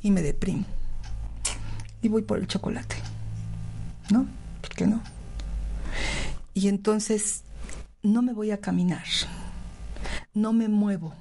[0.00, 0.64] Y me deprimo.
[2.00, 2.96] Y voy por el chocolate.
[4.10, 4.26] ¿No?
[4.60, 5.02] ¿Por qué no?
[6.54, 7.42] Y entonces
[8.02, 9.04] no me voy a caminar.
[10.32, 11.14] No me muevo.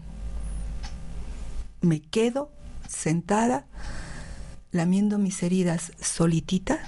[1.81, 2.51] Me quedo
[2.87, 3.65] sentada
[4.71, 6.79] lamiendo mis heridas solitita,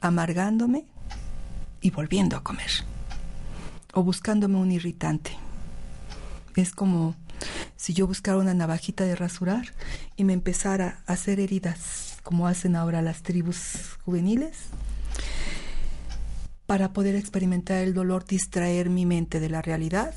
[0.00, 0.86] amargándome
[1.80, 2.70] y volviendo a comer.
[3.92, 5.36] O buscándome un irritante.
[6.56, 7.14] Es como
[7.76, 9.66] si yo buscara una navajita de rasurar
[10.16, 14.68] y me empezara a hacer heridas, como hacen ahora las tribus juveniles,
[16.66, 20.14] para poder experimentar el dolor, distraer mi mente de la realidad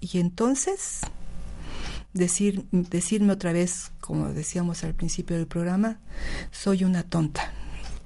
[0.00, 1.00] y entonces
[2.18, 5.98] decir, decirme otra vez, como decíamos al principio del programa,
[6.50, 7.52] soy una tonta.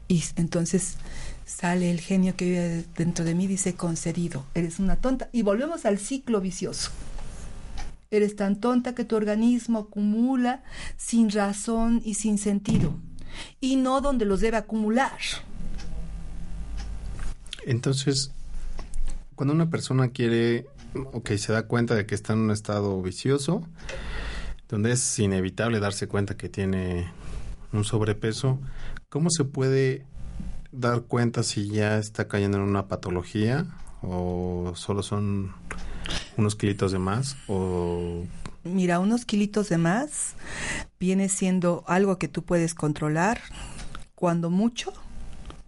[0.08, 0.96] Y entonces
[1.44, 5.28] sale el genio que vive dentro de mí, dice, concedido, eres una tonta.
[5.32, 6.90] Y volvemos al ciclo vicioso.
[8.10, 10.62] Eres tan tonta que tu organismo acumula
[10.96, 12.94] sin razón y sin sentido,
[13.58, 15.18] y no donde los debe acumular.
[17.64, 18.32] Entonces,
[19.34, 20.66] cuando una persona quiere,
[21.12, 23.62] ok, se da cuenta de que está en un estado vicioso,
[24.68, 27.10] donde es inevitable darse cuenta que tiene
[27.72, 28.58] un sobrepeso,
[29.08, 30.06] ¿cómo se puede
[30.70, 33.66] dar cuenta si ya está cayendo en una patología
[34.02, 35.52] o solo son
[36.36, 38.24] unos kilitos de más o
[38.64, 40.34] Mira, unos kilitos de más
[41.00, 43.40] viene siendo algo que tú puedes controlar
[44.14, 44.92] cuando mucho,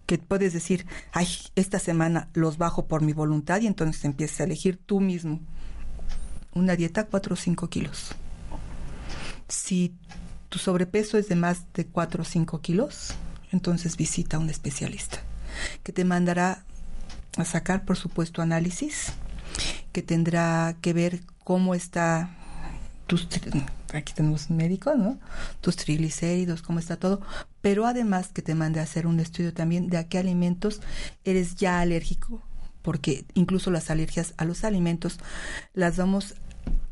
[0.07, 4.45] que puedes decir, ay, esta semana los bajo por mi voluntad y entonces empiezas a
[4.45, 5.41] elegir tú mismo
[6.55, 8.15] una dieta 4 o 5 kilos.
[9.49, 9.95] Si
[10.49, 13.15] tu sobrepeso es de más de 4 o 5 kilos,
[13.53, 15.23] entonces visita a un especialista
[15.83, 16.65] que te mandará
[17.37, 19.13] a sacar, por supuesto, análisis,
[19.93, 22.31] que tendrá que ver cómo está
[23.07, 23.29] tus
[23.93, 25.19] aquí tenemos un médico, ¿no?
[25.61, 27.21] Tus triglicéridos, cómo está todo,
[27.61, 30.81] pero además que te mande a hacer un estudio también de a qué alimentos
[31.25, 32.43] eres ya alérgico,
[32.83, 35.19] porque incluso las alergias a los alimentos
[35.75, 36.35] las vamos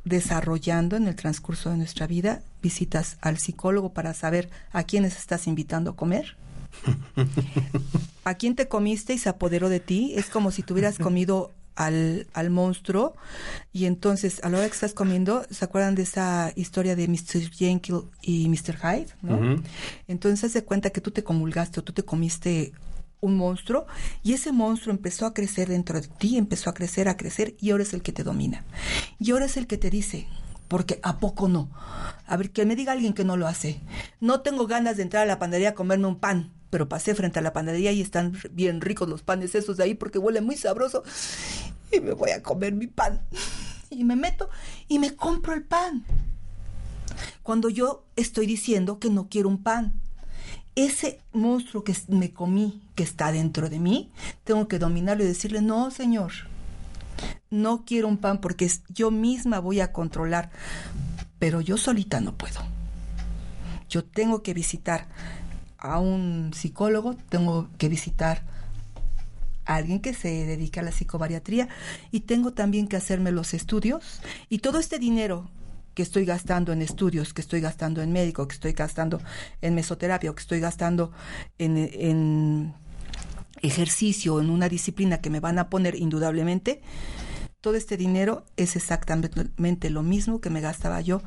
[0.04, 5.46] desarrollando en el transcurso de nuestra vida, visitas al psicólogo para saber a quiénes estás
[5.46, 6.36] invitando a comer.
[8.24, 10.12] ¿A quién te comiste y se apoderó de ti?
[10.16, 13.14] Es como si tuvieras comido al, al monstruo
[13.72, 17.50] y entonces a la hora que estás comiendo, ¿se acuerdan de esa historia de Mr.
[17.50, 18.76] Jekyll y Mr.
[18.76, 19.06] Hyde?
[19.22, 19.62] ¿no?
[20.08, 22.72] Entonces se cuenta que tú te comulgaste o tú te comiste
[23.20, 23.86] un monstruo
[24.22, 27.70] y ese monstruo empezó a crecer dentro de ti, empezó a crecer, a crecer y
[27.70, 28.64] ahora es el que te domina.
[29.18, 30.26] Y ahora es el que te dice,
[30.68, 31.70] porque ¿a poco no?
[32.26, 33.80] A ver, que me diga alguien que no lo hace.
[34.20, 37.38] No tengo ganas de entrar a la panadería a comerme un pan, pero pasé frente
[37.38, 40.56] a la panadería y están bien ricos los panes esos de ahí porque huele muy
[40.56, 41.02] sabroso
[41.92, 43.20] y me voy a comer mi pan.
[43.90, 44.48] Y me meto
[44.88, 46.06] y me compro el pan.
[47.42, 50.00] Cuando yo estoy diciendo que no quiero un pan,
[50.74, 54.10] ese monstruo que me comí, que está dentro de mí,
[54.42, 56.32] tengo que dominarlo y decirle, no, señor,
[57.50, 60.50] no quiero un pan porque yo misma voy a controlar,
[61.38, 62.60] pero yo solita no puedo.
[63.90, 65.06] Yo tengo que visitar
[65.82, 68.42] a un psicólogo, tengo que visitar
[69.64, 71.68] a alguien que se dedica a la psicobariatría
[72.10, 74.20] y tengo también que hacerme los estudios.
[74.48, 75.50] Y todo este dinero
[75.94, 79.20] que estoy gastando en estudios, que estoy gastando en médico, que estoy gastando
[79.60, 81.12] en mesoterapia, que estoy gastando
[81.58, 82.74] en, en
[83.60, 86.80] ejercicio, en una disciplina que me van a poner indudablemente,
[87.60, 91.22] todo este dinero es exactamente lo mismo que me gastaba yo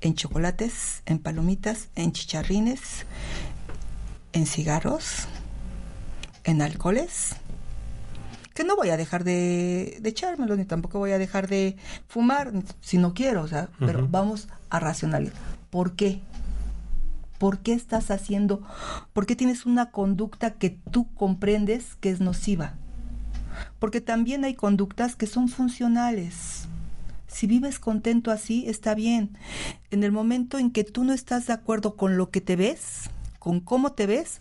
[0.00, 3.04] en chocolates, en palomitas, en chicharrines,
[4.32, 5.26] en cigarros,
[6.44, 7.36] en alcoholes,
[8.54, 11.76] que no voy a dejar de, de echármelo, ni tampoco voy a dejar de
[12.08, 15.38] fumar, si no quiero, o sea, pero vamos a racionalizar.
[15.70, 16.20] ¿Por qué?
[17.38, 18.66] ¿Por qué estás haciendo?
[19.12, 22.74] ¿Por qué tienes una conducta que tú comprendes que es nociva?
[23.78, 26.66] porque también hay conductas que son funcionales.
[27.26, 29.36] Si vives contento así, está bien.
[29.90, 33.10] En el momento en que tú no estás de acuerdo con lo que te ves,
[33.48, 34.40] con cómo te ves,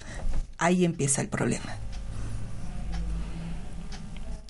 [0.58, 1.78] ahí empieza el problema.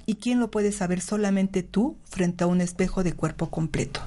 [0.07, 0.99] ¿Y quién lo puede saber?
[0.99, 4.01] Solamente tú frente a un espejo de cuerpo completo.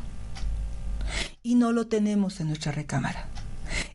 [1.45, 3.29] Y no lo tenemos en nuestra recámara.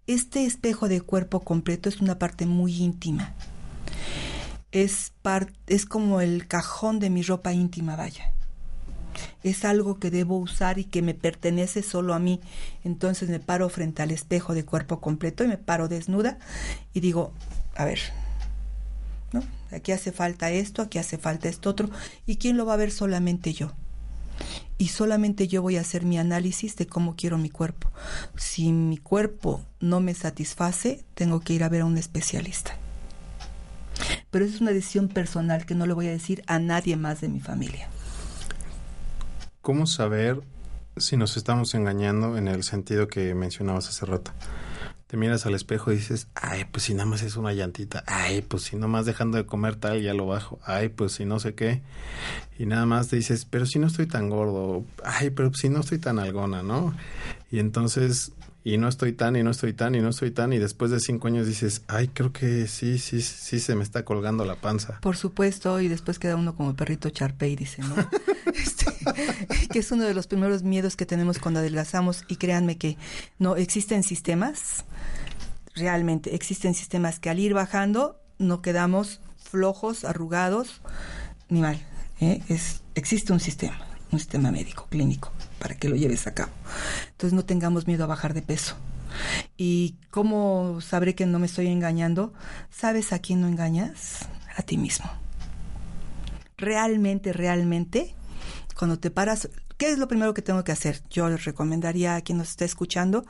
[0.08, 3.36] Este espejo de cuerpo completo es una parte muy íntima
[4.72, 5.14] es,
[5.68, 8.35] es como el cajón de mi ropa íntima, vaya.
[9.43, 12.41] Es algo que debo usar y que me pertenece solo a mí.
[12.84, 16.38] Entonces me paro frente al espejo de cuerpo completo y me paro desnuda
[16.93, 17.34] y digo,
[17.76, 17.99] a ver.
[19.72, 21.89] Aquí hace falta esto, aquí hace falta esto otro.
[22.26, 22.91] ¿Y quién lo va a ver?
[22.91, 23.74] Solamente yo.
[24.78, 27.89] Y solamente yo voy a hacer mi análisis de cómo quiero mi cuerpo.
[28.38, 32.78] Si mi cuerpo no me satisface, tengo que ir a ver a un especialista
[34.36, 37.30] pero es una decisión personal que no le voy a decir a nadie más de
[37.30, 37.88] mi familia.
[39.66, 40.43] ¿Cómo saber
[40.95, 44.30] si nos estamos engañando en el sentido que mencionabas hace rato?
[45.07, 48.43] Te miras al espejo y dices, ay, pues si nada más es una llantita, ay,
[48.43, 51.39] pues si nada más dejando de comer tal, ya lo bajo, ay, pues si no
[51.39, 51.82] sé qué,
[52.59, 55.80] y nada más te dices, pero si no estoy tan gordo, ay, pero si no
[55.80, 56.95] estoy tan algona, ¿no?
[57.49, 58.34] Y entonces
[58.66, 60.99] y no estoy tan y no estoy tan y no estoy tan y después de
[60.99, 64.99] cinco años dices, ay, creo que sí, sí, sí se me está colgando la panza.
[65.01, 67.95] Por supuesto, y después queda uno como perrito charpe dice, ¿no?
[68.55, 68.86] Este,
[69.72, 72.97] que es uno de los primeros miedos que tenemos cuando adelgazamos y créanme que
[73.38, 74.86] no existen sistemas,
[75.76, 80.82] realmente existen sistemas que al ir bajando no quedamos flojos, arrugados,
[81.49, 81.80] ni mal.
[82.20, 82.41] ¿eh?
[82.49, 83.78] Es, existe un sistema,
[84.11, 85.32] un sistema médico, clínico
[85.66, 86.51] para que lo lleves a cabo.
[87.09, 88.76] Entonces no tengamos miedo a bajar de peso.
[89.57, 92.34] ¿Y cómo sabré que no me estoy engañando?
[92.70, 94.28] ¿Sabes a quién no engañas?
[94.55, 95.09] A ti mismo.
[96.55, 98.13] Realmente, realmente,
[98.78, 101.01] cuando te paras, ¿qué es lo primero que tengo que hacer?
[101.09, 103.26] Yo les recomendaría a quien nos esté escuchando,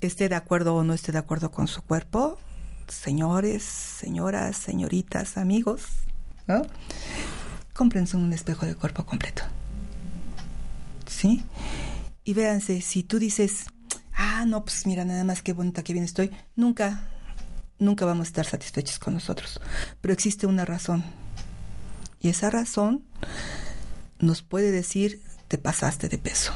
[0.00, 2.40] esté de acuerdo o no esté de acuerdo con su cuerpo,
[2.88, 5.84] señores, señoras, señoritas, amigos,
[6.48, 6.62] ¿no?
[7.72, 9.44] Cómprense un espejo de cuerpo completo.
[12.24, 13.66] Y véanse, si tú dices,
[14.14, 17.08] ah, no, pues mira, nada más qué bonita, qué bien estoy, nunca,
[17.78, 19.60] nunca vamos a estar satisfechos con nosotros.
[20.00, 21.04] Pero existe una razón.
[22.20, 23.04] Y esa razón
[24.18, 26.52] nos puede decir, te pasaste de peso.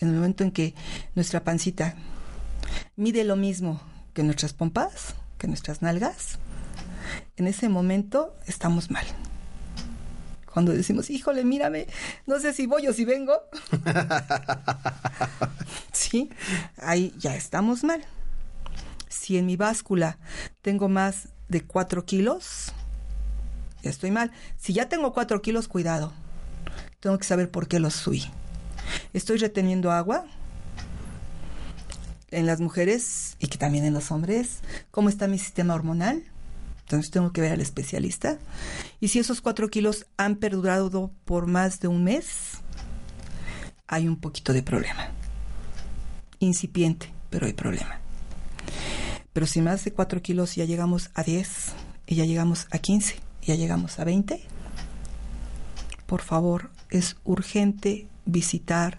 [0.00, 0.74] En el momento en que
[1.14, 1.96] nuestra pancita
[2.96, 3.80] mide lo mismo
[4.14, 6.38] que nuestras pompas, que nuestras nalgas,
[7.36, 9.06] en ese momento estamos mal.
[10.52, 11.86] Cuando decimos, híjole, mírame,
[12.26, 13.32] no sé si voy o si vengo.
[15.92, 16.30] sí,
[16.76, 18.04] ahí ya estamos mal.
[19.08, 20.18] Si en mi báscula
[20.60, 22.72] tengo más de 4 kilos,
[23.82, 24.30] ya estoy mal.
[24.58, 26.12] Si ya tengo 4 kilos, cuidado.
[27.00, 28.24] Tengo que saber por qué los subí.
[29.12, 30.24] Estoy reteniendo agua
[32.30, 34.60] en las mujeres y que también en los hombres.
[34.90, 36.24] ¿Cómo está mi sistema hormonal?
[36.92, 38.38] Entonces tengo que ver al especialista.
[39.00, 42.58] Y si esos cuatro kilos han perdurado por más de un mes,
[43.86, 45.08] hay un poquito de problema.
[46.38, 47.98] Incipiente, pero hay problema.
[49.32, 51.72] Pero si más de cuatro kilos ya llegamos a 10,
[52.06, 54.42] y ya llegamos a 15, ya llegamos a 20,
[56.04, 58.98] por favor, es urgente visitar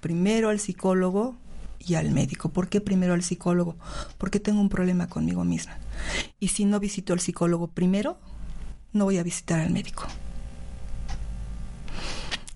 [0.00, 1.36] primero al psicólogo
[1.86, 2.50] y al médico.
[2.50, 3.76] ¿Por qué primero al psicólogo?
[4.18, 5.78] Porque tengo un problema conmigo misma.
[6.40, 8.18] Y si no visito al psicólogo primero,
[8.92, 10.04] no voy a visitar al médico.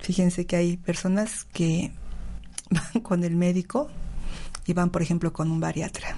[0.01, 1.93] Fíjense que hay personas que
[2.71, 3.89] van con el médico
[4.67, 6.17] y van, por ejemplo, con un bariatra.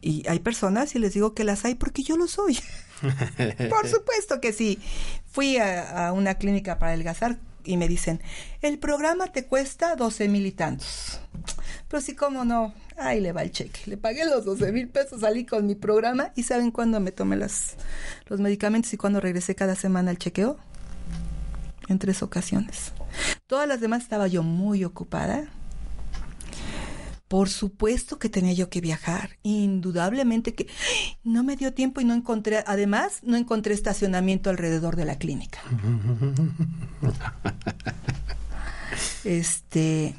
[0.00, 2.58] Y hay personas, y les digo que las hay porque yo lo soy.
[3.68, 4.78] por supuesto que sí.
[5.26, 7.38] Fui a, a una clínica para adelgazar
[7.68, 8.20] y me dicen,
[8.62, 11.20] el programa te cuesta 12 mil y tantos.
[11.86, 13.80] Pero sí, cómo no, ahí le va el cheque.
[13.86, 17.36] Le pagué los 12 mil pesos, salí con mi programa y ¿saben cuándo me tomé
[17.36, 17.76] las,
[18.26, 20.58] los medicamentos y cuándo regresé cada semana al chequeo?
[21.88, 22.92] En tres ocasiones.
[23.46, 25.48] Todas las demás estaba yo muy ocupada.
[27.28, 30.66] Por supuesto que tenía yo que viajar, indudablemente que
[31.22, 35.60] no me dio tiempo y no encontré, además no encontré estacionamiento alrededor de la clínica.
[39.24, 40.14] Este,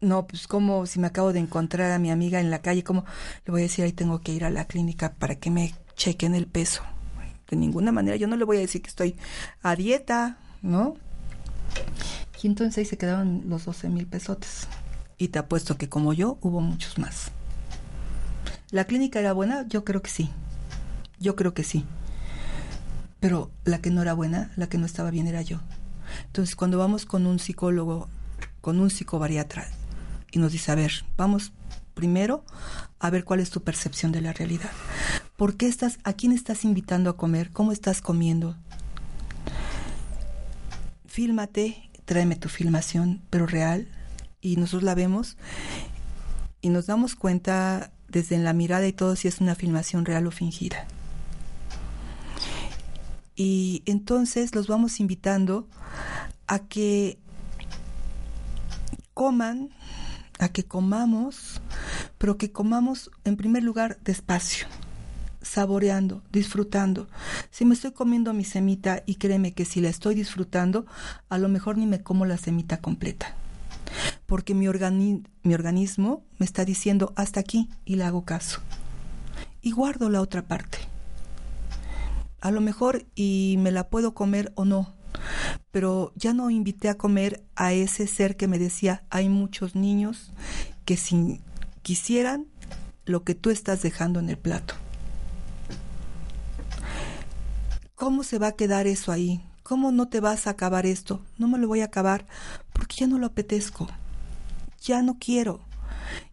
[0.00, 3.04] no, pues como si me acabo de encontrar a mi amiga en la calle, como
[3.44, 6.34] le voy a decir, ahí tengo que ir a la clínica para que me chequen
[6.34, 6.82] el peso.
[7.48, 9.16] De ninguna manera, yo no le voy a decir que estoy
[9.62, 10.96] a dieta, ¿no?
[12.42, 14.68] Y entonces ahí se quedaron los 12 mil pesotes.
[15.18, 17.30] Y te apuesto que como yo, hubo muchos más.
[18.70, 19.66] ¿La clínica era buena?
[19.68, 20.30] Yo creo que sí.
[21.18, 21.84] Yo creo que sí.
[23.20, 25.60] Pero la que no era buena, la que no estaba bien era yo.
[26.26, 28.08] Entonces, cuando vamos con un psicólogo,
[28.60, 29.68] con un psicobariatra,
[30.32, 31.52] y nos dice, a ver, vamos
[31.94, 32.44] primero
[32.98, 34.70] a ver cuál es tu percepción de la realidad.
[35.36, 37.50] ¿Por qué estás, a quién estás invitando a comer?
[37.50, 38.56] ¿Cómo estás comiendo?
[41.06, 43.88] Fílmate, tráeme tu filmación, pero real,
[44.46, 45.36] y nosotros la vemos
[46.60, 50.30] y nos damos cuenta desde la mirada y todo si es una filmación real o
[50.30, 50.86] fingida.
[53.34, 55.66] Y entonces los vamos invitando
[56.46, 57.18] a que
[59.14, 59.70] coman,
[60.38, 61.60] a que comamos,
[62.16, 64.68] pero que comamos en primer lugar despacio,
[65.42, 67.08] saboreando, disfrutando.
[67.50, 70.86] Si me estoy comiendo mi semita y créeme que si la estoy disfrutando,
[71.28, 73.34] a lo mejor ni me como la semita completa
[74.26, 74.66] porque mi,
[75.42, 78.60] mi organismo me está diciendo hasta aquí y le hago caso.
[79.62, 80.78] Y guardo la otra parte.
[82.40, 84.94] A lo mejor y me la puedo comer o no,
[85.70, 90.32] pero ya no invité a comer a ese ser que me decía, hay muchos niños
[90.84, 91.40] que si
[91.82, 92.46] quisieran
[93.04, 94.74] lo que tú estás dejando en el plato.
[97.94, 99.42] ¿Cómo se va a quedar eso ahí?
[99.66, 101.20] ¿Cómo no te vas a acabar esto?
[101.38, 102.26] No me lo voy a acabar
[102.72, 103.88] porque ya no lo apetezco
[104.86, 105.60] ya no quiero.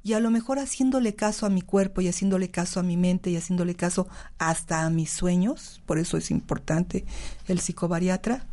[0.04, 3.32] Y a lo mejor haciéndole caso a mi cuerpo y haciéndole caso a mi mente
[3.32, 4.08] y haciéndole caso
[4.38, 7.06] hasta a mis sueños, por eso es importante
[7.48, 8.46] el psicobariatra,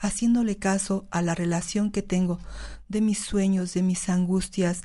[0.00, 2.40] haciéndole caso a la relación que tengo
[2.88, 4.82] de mis sueños, de mis angustias,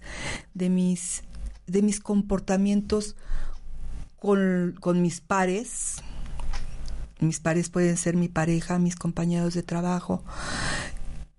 [0.54, 1.24] de mis,
[1.66, 3.16] de mis comportamientos
[4.20, 6.04] con, con mis pares.
[7.20, 10.24] Mis pares pueden ser mi pareja, mis compañeros de trabajo,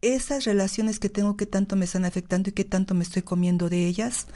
[0.03, 3.69] esas relaciones que tengo que tanto me están afectando y que tanto me estoy comiendo
[3.69, 4.27] de ellas,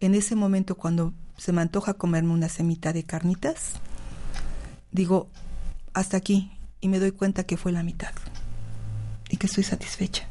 [0.00, 3.72] en ese momento cuando se me antoja comerme una semita de carnitas,
[4.92, 5.28] digo,
[5.92, 8.12] hasta aquí, y me doy cuenta que fue la mitad,
[9.28, 10.26] y que estoy satisfecha,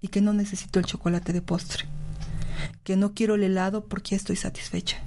[0.00, 1.86] y que no necesito el chocolate de postre,
[2.84, 4.98] que no quiero el helado porque estoy satisfecha.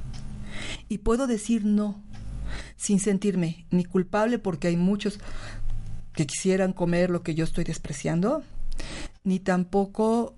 [0.90, 2.02] Y puedo decir no,
[2.78, 5.20] sin sentirme ni culpable porque hay muchos
[6.14, 8.44] que quisieran comer lo que yo estoy despreciando,
[9.24, 10.36] ni tampoco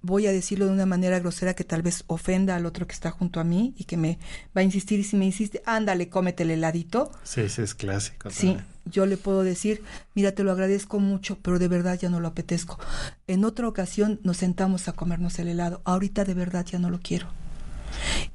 [0.00, 3.10] voy a decirlo de una manera grosera que tal vez ofenda al otro que está
[3.10, 4.18] junto a mí y que me
[4.56, 7.10] va a insistir y si me insiste, ándale, cómete el heladito.
[7.24, 8.30] Sí, ese es clásico.
[8.30, 9.82] Sí, yo le puedo decir,
[10.14, 12.78] mira, te lo agradezco mucho, pero de verdad ya no lo apetezco.
[13.26, 17.00] En otra ocasión nos sentamos a comernos el helado, ahorita de verdad ya no lo
[17.00, 17.26] quiero.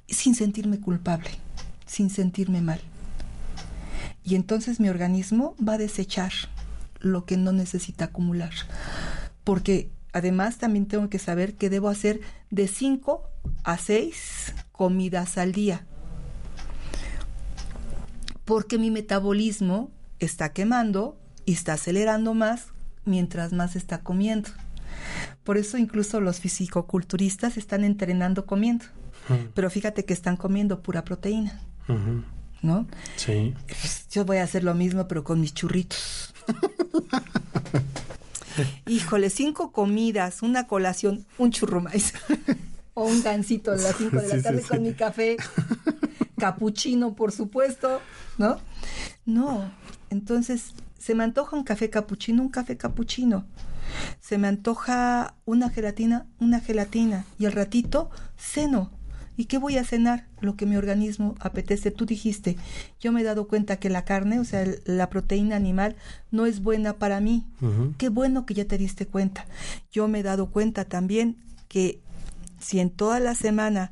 [0.08, 1.30] Sin sentirme culpable,
[1.94, 2.82] sin sentirme mal.
[4.24, 6.32] Y entonces mi organismo va a desechar
[7.00, 8.52] lo que no necesita acumular.
[9.44, 13.30] Porque además también tengo que saber que debo hacer de 5
[13.64, 15.86] a 6 comidas al día.
[18.46, 22.68] Porque mi metabolismo está quemando y está acelerando más
[23.06, 24.50] mientras más está comiendo.
[25.44, 28.86] Por eso incluso los fisicoculturistas están entrenando comiendo.
[29.54, 31.62] Pero fíjate que están comiendo pura proteína.
[32.62, 32.88] ¿No?
[33.18, 33.54] Sí.
[34.12, 36.34] Yo voy a hacer lo mismo, pero con mis churritos.
[38.88, 41.84] Híjole, cinco comidas, una colación, un churro
[42.94, 45.38] o un gansito a las cinco de la tarde con mi café.
[46.38, 48.02] capuchino, por supuesto,
[48.38, 48.60] ¿no?
[49.26, 49.72] No,
[50.10, 53.46] entonces se me antoja un café capuchino, un café capuchino.
[54.20, 57.26] Se me antoja una gelatina, una gelatina.
[57.38, 58.92] Y al ratito, ceno.
[59.36, 60.28] ¿Y qué voy a cenar?
[60.42, 61.92] Lo que mi organismo apetece.
[61.92, 62.58] Tú dijiste,
[63.00, 65.96] yo me he dado cuenta que la carne, o sea, la proteína animal,
[66.32, 67.46] no es buena para mí.
[67.98, 69.46] Qué bueno que ya te diste cuenta.
[69.92, 72.00] Yo me he dado cuenta también que
[72.60, 73.92] si en toda la semana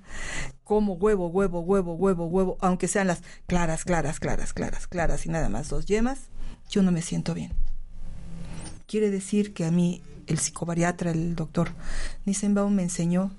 [0.63, 5.29] como huevo, huevo, huevo, huevo, huevo, aunque sean las claras, claras, claras, claras, claras y
[5.29, 6.19] nada más dos yemas,
[6.69, 7.51] yo no me siento bien.
[8.87, 11.71] Quiere decir que a mí el psicobariatra, el doctor
[12.25, 13.31] Nissenbaum me enseñó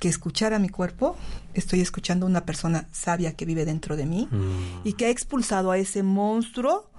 [0.00, 1.16] que escuchar a mi cuerpo,
[1.54, 4.80] estoy escuchando a una persona sabia que vive dentro de mí mm.
[4.82, 6.90] y que ha expulsado a ese monstruo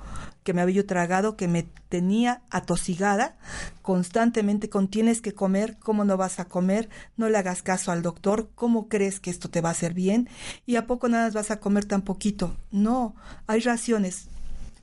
[0.44, 3.38] que me había tragado, que me tenía atosigada
[3.82, 8.02] constantemente con tienes que comer, cómo no vas a comer, no le hagas caso al
[8.02, 10.30] doctor, cómo crees que esto te va a hacer bien
[10.66, 12.56] y a poco nada vas a comer tan poquito.
[12.72, 13.16] No,
[13.48, 14.28] hay raciones.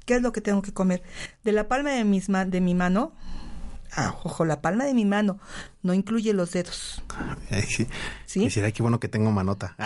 [0.04, 1.02] ¿Qué es lo que tengo que comer?
[1.44, 3.12] De la palma de, mis de mi mano,
[3.96, 5.38] Ah, ojo, la palma de mi mano
[5.82, 7.02] no incluye los dedos.
[7.66, 7.86] Sí.
[8.26, 8.40] ¿Sí?
[8.40, 9.76] Quisiera que bueno que tengo manota.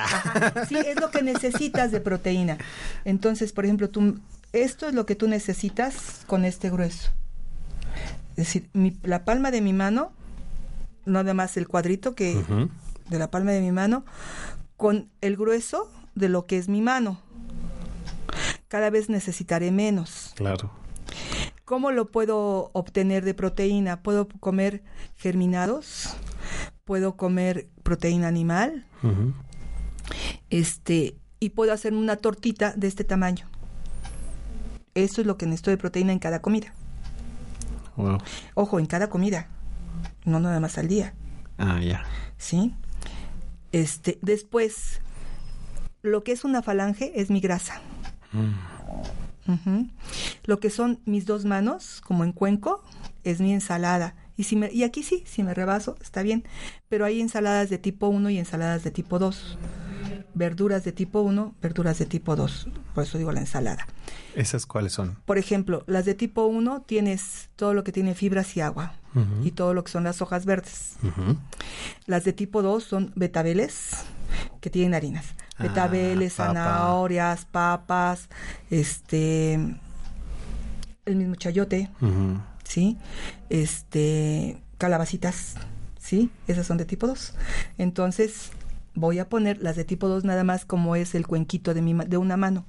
[0.68, 2.59] Sí, es lo que necesitas de proteína.
[3.05, 4.18] Entonces, por ejemplo, tú
[4.53, 7.11] esto es lo que tú necesitas con este grueso.
[8.30, 8.68] Es decir,
[9.03, 10.12] la palma de mi mano,
[11.05, 12.42] no además el cuadrito que
[13.09, 14.05] de la palma de mi mano,
[14.76, 17.20] con el grueso de lo que es mi mano.
[18.68, 20.32] Cada vez necesitaré menos.
[20.34, 20.70] Claro.
[21.64, 24.02] ¿Cómo lo puedo obtener de proteína?
[24.02, 24.82] Puedo comer
[25.16, 26.16] germinados,
[26.84, 28.86] puedo comer proteína animal,
[30.50, 33.48] este, y puedo hacer una tortita de este tamaño.
[34.94, 36.74] Eso es lo que necesito de proteína en cada comida.
[38.54, 39.48] Ojo, en cada comida,
[40.24, 41.14] no nada más al día.
[41.58, 42.04] Ah, ya.
[42.38, 42.74] ¿Sí?
[43.70, 45.00] Este, después,
[46.02, 47.80] lo que es una falange es mi grasa.
[48.32, 48.72] Mm.
[50.45, 52.82] Lo que son mis dos manos, como en cuenco,
[53.24, 54.14] es mi ensalada.
[54.36, 56.45] Y, si me, y aquí sí, si me rebaso, está bien.
[56.88, 59.59] Pero hay ensaladas de tipo 1 y ensaladas de tipo 2
[60.34, 62.68] verduras de tipo 1, verduras de tipo 2.
[62.95, 63.86] Por eso digo la ensalada.
[64.34, 65.18] ¿Esas cuáles son?
[65.24, 68.95] Por ejemplo, las de tipo 1 tienes todo lo que tiene fibras y agua
[69.45, 70.95] y todo lo que son las hojas verdes.
[72.07, 73.90] Las de tipo 2 son betabeles
[74.61, 75.26] que tienen harinas.
[75.59, 78.30] Ah, betabeles, zanahorias, papas,
[78.70, 79.59] este
[81.05, 81.90] el mismo chayote,
[82.64, 82.96] ¿sí?
[83.50, 85.55] Este calabacitas,
[85.98, 86.30] ¿sí?
[86.46, 87.34] Esas son de tipo 2.
[87.78, 88.50] Entonces,
[88.94, 91.94] voy a poner las de tipo 2 nada más como es el cuenquito de, mi,
[91.94, 92.64] de una mano.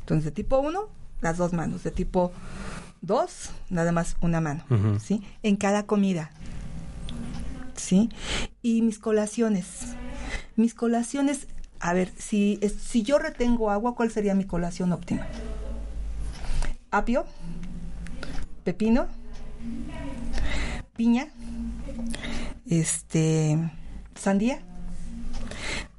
[0.00, 0.88] Entonces, de tipo 1,
[1.20, 1.82] las dos manos.
[1.84, 2.32] De tipo
[3.02, 4.64] 2, nada más una mano.
[5.00, 5.22] ¿Sí?
[5.42, 6.30] En cada comida.
[7.76, 8.10] ¿Sí?
[8.62, 9.94] Y mis colaciones.
[10.56, 11.46] Mis colaciones,
[11.80, 15.26] a ver, si, si yo retengo agua, ¿cuál sería mi colación óptima?
[16.92, 17.24] Apio,
[18.62, 19.08] pepino,
[20.94, 21.26] piña,
[22.66, 23.58] este,
[24.14, 24.62] sandía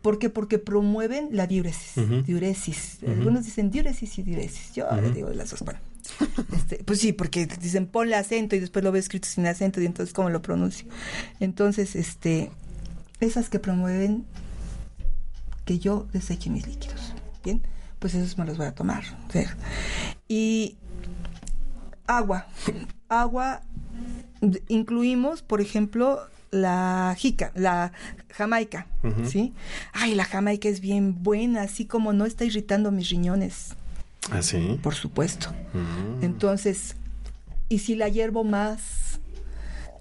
[0.04, 0.30] ¿Por qué?
[0.30, 1.96] Porque promueven la diuresis.
[2.26, 3.00] diuresis.
[3.08, 4.74] Algunos dicen diuresis y diuresis.
[4.74, 5.64] Yo ahora digo las dos.
[6.54, 9.86] este, pues sí, porque dicen ponle acento y después lo veo escrito sin acento y
[9.86, 10.86] entonces cómo lo pronuncio.
[11.40, 12.52] Entonces, este,
[13.22, 14.26] esas que promueven
[15.64, 17.14] que yo deseche mis líquidos.
[17.46, 17.62] Bien,
[18.04, 19.06] pues esos me los voy a tomar.
[20.28, 20.76] Y
[22.06, 22.48] agua.
[23.08, 23.62] Agua
[24.68, 26.20] incluimos, por ejemplo,
[26.52, 27.94] la jica, la
[28.30, 28.88] jamaica,
[29.24, 29.54] ¿sí?
[29.94, 33.76] Ay, la jamaica es bien buena, así como no está irritando mis riñones.
[34.32, 34.78] ¿Ah, sí?
[34.84, 35.54] Por supuesto.
[35.74, 36.26] Mm.
[36.26, 36.98] Entonces,
[37.70, 39.22] y si la hiervo más,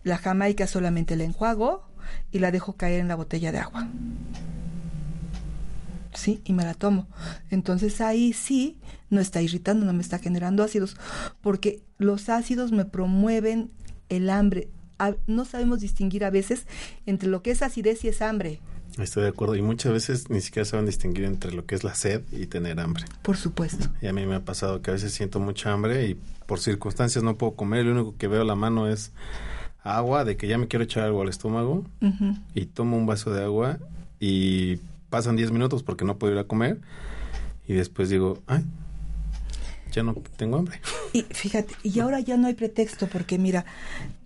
[0.02, 1.84] la jamaica solamente la enjuago
[2.32, 3.86] y la dejo caer en la botella de agua.
[6.14, 6.40] ¿Sí?
[6.44, 7.08] Y me la tomo.
[7.50, 8.78] Entonces ahí sí
[9.10, 10.96] no está irritando, no me está generando ácidos,
[11.40, 13.70] porque los ácidos me promueven
[14.08, 14.68] el hambre
[15.26, 16.66] no sabemos distinguir a veces
[17.06, 18.60] entre lo que es acidez y es hambre.
[18.98, 19.56] Estoy de acuerdo.
[19.56, 22.78] Y muchas veces ni siquiera saben distinguir entre lo que es la sed y tener
[22.78, 23.04] hambre.
[23.22, 23.88] Por supuesto.
[24.02, 27.24] Y a mí me ha pasado que a veces siento mucha hambre y por circunstancias
[27.24, 27.86] no puedo comer.
[27.86, 29.12] Lo único que veo a la mano es
[29.82, 31.86] agua, de que ya me quiero echar algo al estómago.
[32.54, 33.78] Y tomo un vaso de agua
[34.20, 34.78] y
[35.12, 36.80] pasan 10 minutos porque no puedo ir a comer.
[37.68, 38.64] Y después digo, ay,
[39.92, 40.80] ya no tengo hambre.
[41.12, 43.66] Y fíjate, y ahora ya no hay pretexto porque mira,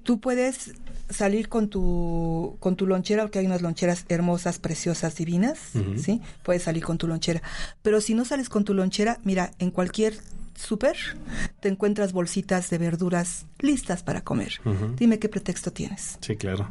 [0.05, 0.75] tú puedes
[1.11, 5.59] salir con tu con tu lonchera porque hay unas loncheras hermosas, preciosas, divinas,
[5.97, 6.23] ¿sí?
[6.45, 7.43] Puedes salir con tu lonchera,
[7.83, 10.15] pero si no sales con tu lonchera, mira, en cualquier
[10.55, 10.97] súper
[11.61, 14.61] te encuentras bolsitas de verduras listas para comer.
[14.97, 16.19] Dime qué pretexto tienes.
[16.21, 16.69] Sí, claro.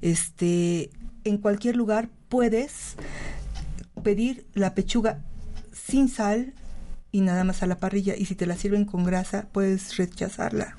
[0.00, 0.90] Este,
[1.24, 2.96] en cualquier lugar puedes
[4.02, 5.22] pedir la pechuga
[5.72, 6.54] sin sal
[7.10, 8.16] y nada más a la parrilla.
[8.16, 10.76] Y si te la sirven con grasa, puedes rechazarla.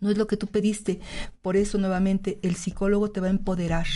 [0.00, 1.00] No es lo que tú pediste.
[1.40, 3.86] Por eso, nuevamente, el psicólogo te va a empoderar.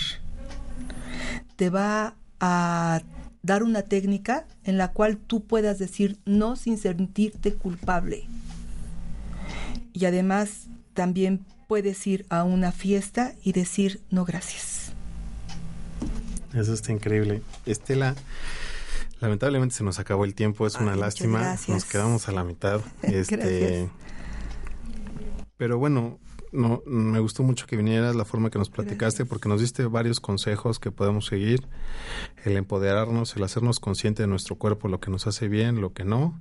[1.56, 3.02] Te va a
[3.42, 8.24] dar una técnica en la cual tú puedas decir no sin sentirte culpable.
[9.92, 14.77] Y además también puedes ir a una fiesta y decir no gracias.
[16.58, 17.42] Eso está increíble.
[17.66, 18.14] Estela,
[19.20, 21.56] lamentablemente se nos acabó el tiempo, es una lástima.
[21.68, 22.80] Nos quedamos a la mitad.
[23.02, 23.88] este
[25.56, 26.18] Pero bueno,
[26.52, 30.20] no, me gustó mucho que vinieras, la forma que nos platicaste, porque nos diste varios
[30.20, 31.66] consejos que podemos seguir.
[32.44, 36.04] El empoderarnos, el hacernos consciente de nuestro cuerpo, lo que nos hace bien, lo que
[36.04, 36.40] no.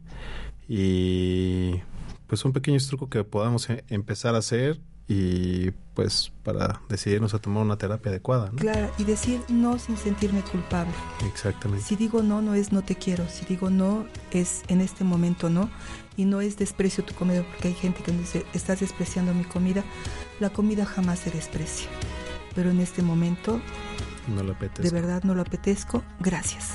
[0.68, 1.82] Y
[2.28, 7.39] pues un pequeño truco que podamos e, empezar a hacer y pues para decidirnos a
[7.39, 8.49] tomar una terapia adecuada.
[8.51, 8.58] ¿no?
[8.58, 10.93] Claro, y decir no sin sentirme culpable.
[11.26, 11.86] Exactamente.
[11.86, 15.49] Si digo no, no es no te quiero, si digo no es en este momento
[15.49, 15.70] no,
[16.18, 19.84] y no es desprecio tu comida, porque hay gente que dice, estás despreciando mi comida,
[20.39, 21.88] la comida jamás se desprecia,
[22.53, 23.62] pero en este momento
[24.28, 24.84] no lo apetezco.
[24.84, 26.74] de verdad no lo apetezco, gracias.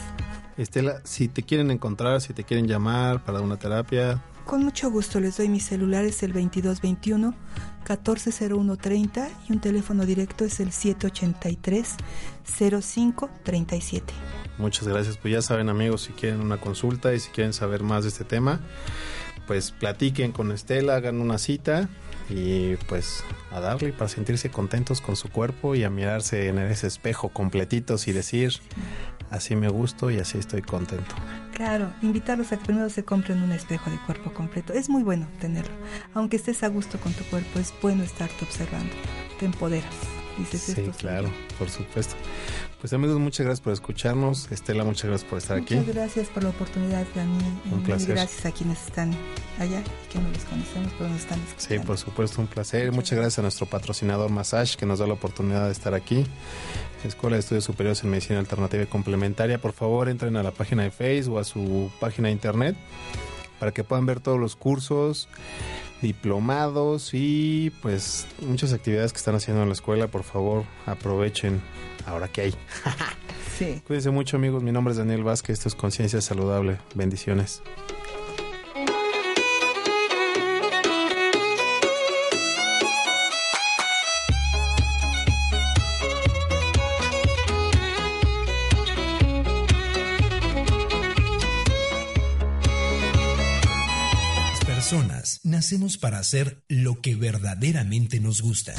[0.56, 5.20] Estela, si te quieren encontrar, si te quieren llamar para una terapia, con mucho gusto
[5.20, 7.34] les doy mi celular, es el 2221
[7.82, 11.96] 140130 y un teléfono directo es el 783
[12.44, 14.12] 0537.
[14.58, 15.16] Muchas gracias.
[15.16, 18.24] Pues ya saben amigos, si quieren una consulta y si quieren saber más de este
[18.24, 18.60] tema,
[19.46, 21.88] pues platiquen con Estela, hagan una cita
[22.34, 26.86] y pues a darle para sentirse contentos con su cuerpo y a mirarse en ese
[26.86, 28.54] espejo completitos y decir,
[29.30, 31.14] así me gusto y así estoy contento.
[31.54, 34.72] Claro, invitarlos a que primero se compren un espejo de cuerpo completo.
[34.72, 35.74] Es muy bueno tenerlo.
[36.14, 38.94] Aunque estés a gusto con tu cuerpo, es bueno estarte observando.
[39.38, 39.94] Te empoderas.
[40.38, 42.14] Dices sí, claro, por supuesto.
[42.82, 44.50] Pues amigos, muchas gracias por escucharnos.
[44.50, 45.76] Estela, muchas gracias por estar aquí.
[45.76, 47.38] Muchas gracias por la oportunidad, Dani.
[47.70, 48.10] Un placer.
[48.10, 49.12] Y gracias a quienes están
[49.60, 49.80] allá,
[50.10, 51.80] que no los conocemos, pero nos están escuchando.
[51.80, 52.90] Sí, por supuesto, un placer.
[52.90, 56.26] Muchas, gracias a nuestro patrocinador Massage, que nos da la oportunidad de estar aquí.
[57.04, 59.60] Escuela de Estudios Superiores en Medicina Alternativa y Complementaria.
[59.60, 62.74] Por favor, entren a la página de Facebook o a su página de internet
[63.62, 65.28] para que puedan ver todos los cursos
[66.00, 70.08] diplomados y pues muchas actividades que están haciendo en la escuela.
[70.08, 71.62] Por favor, aprovechen
[72.04, 72.54] ahora que hay.
[73.56, 73.80] sí.
[73.86, 76.78] Cuídense mucho amigos, mi nombre es Daniel Vázquez, esto es Conciencia Saludable.
[76.96, 77.62] Bendiciones.
[95.98, 98.74] Para hacer lo que verdaderamente nos gusta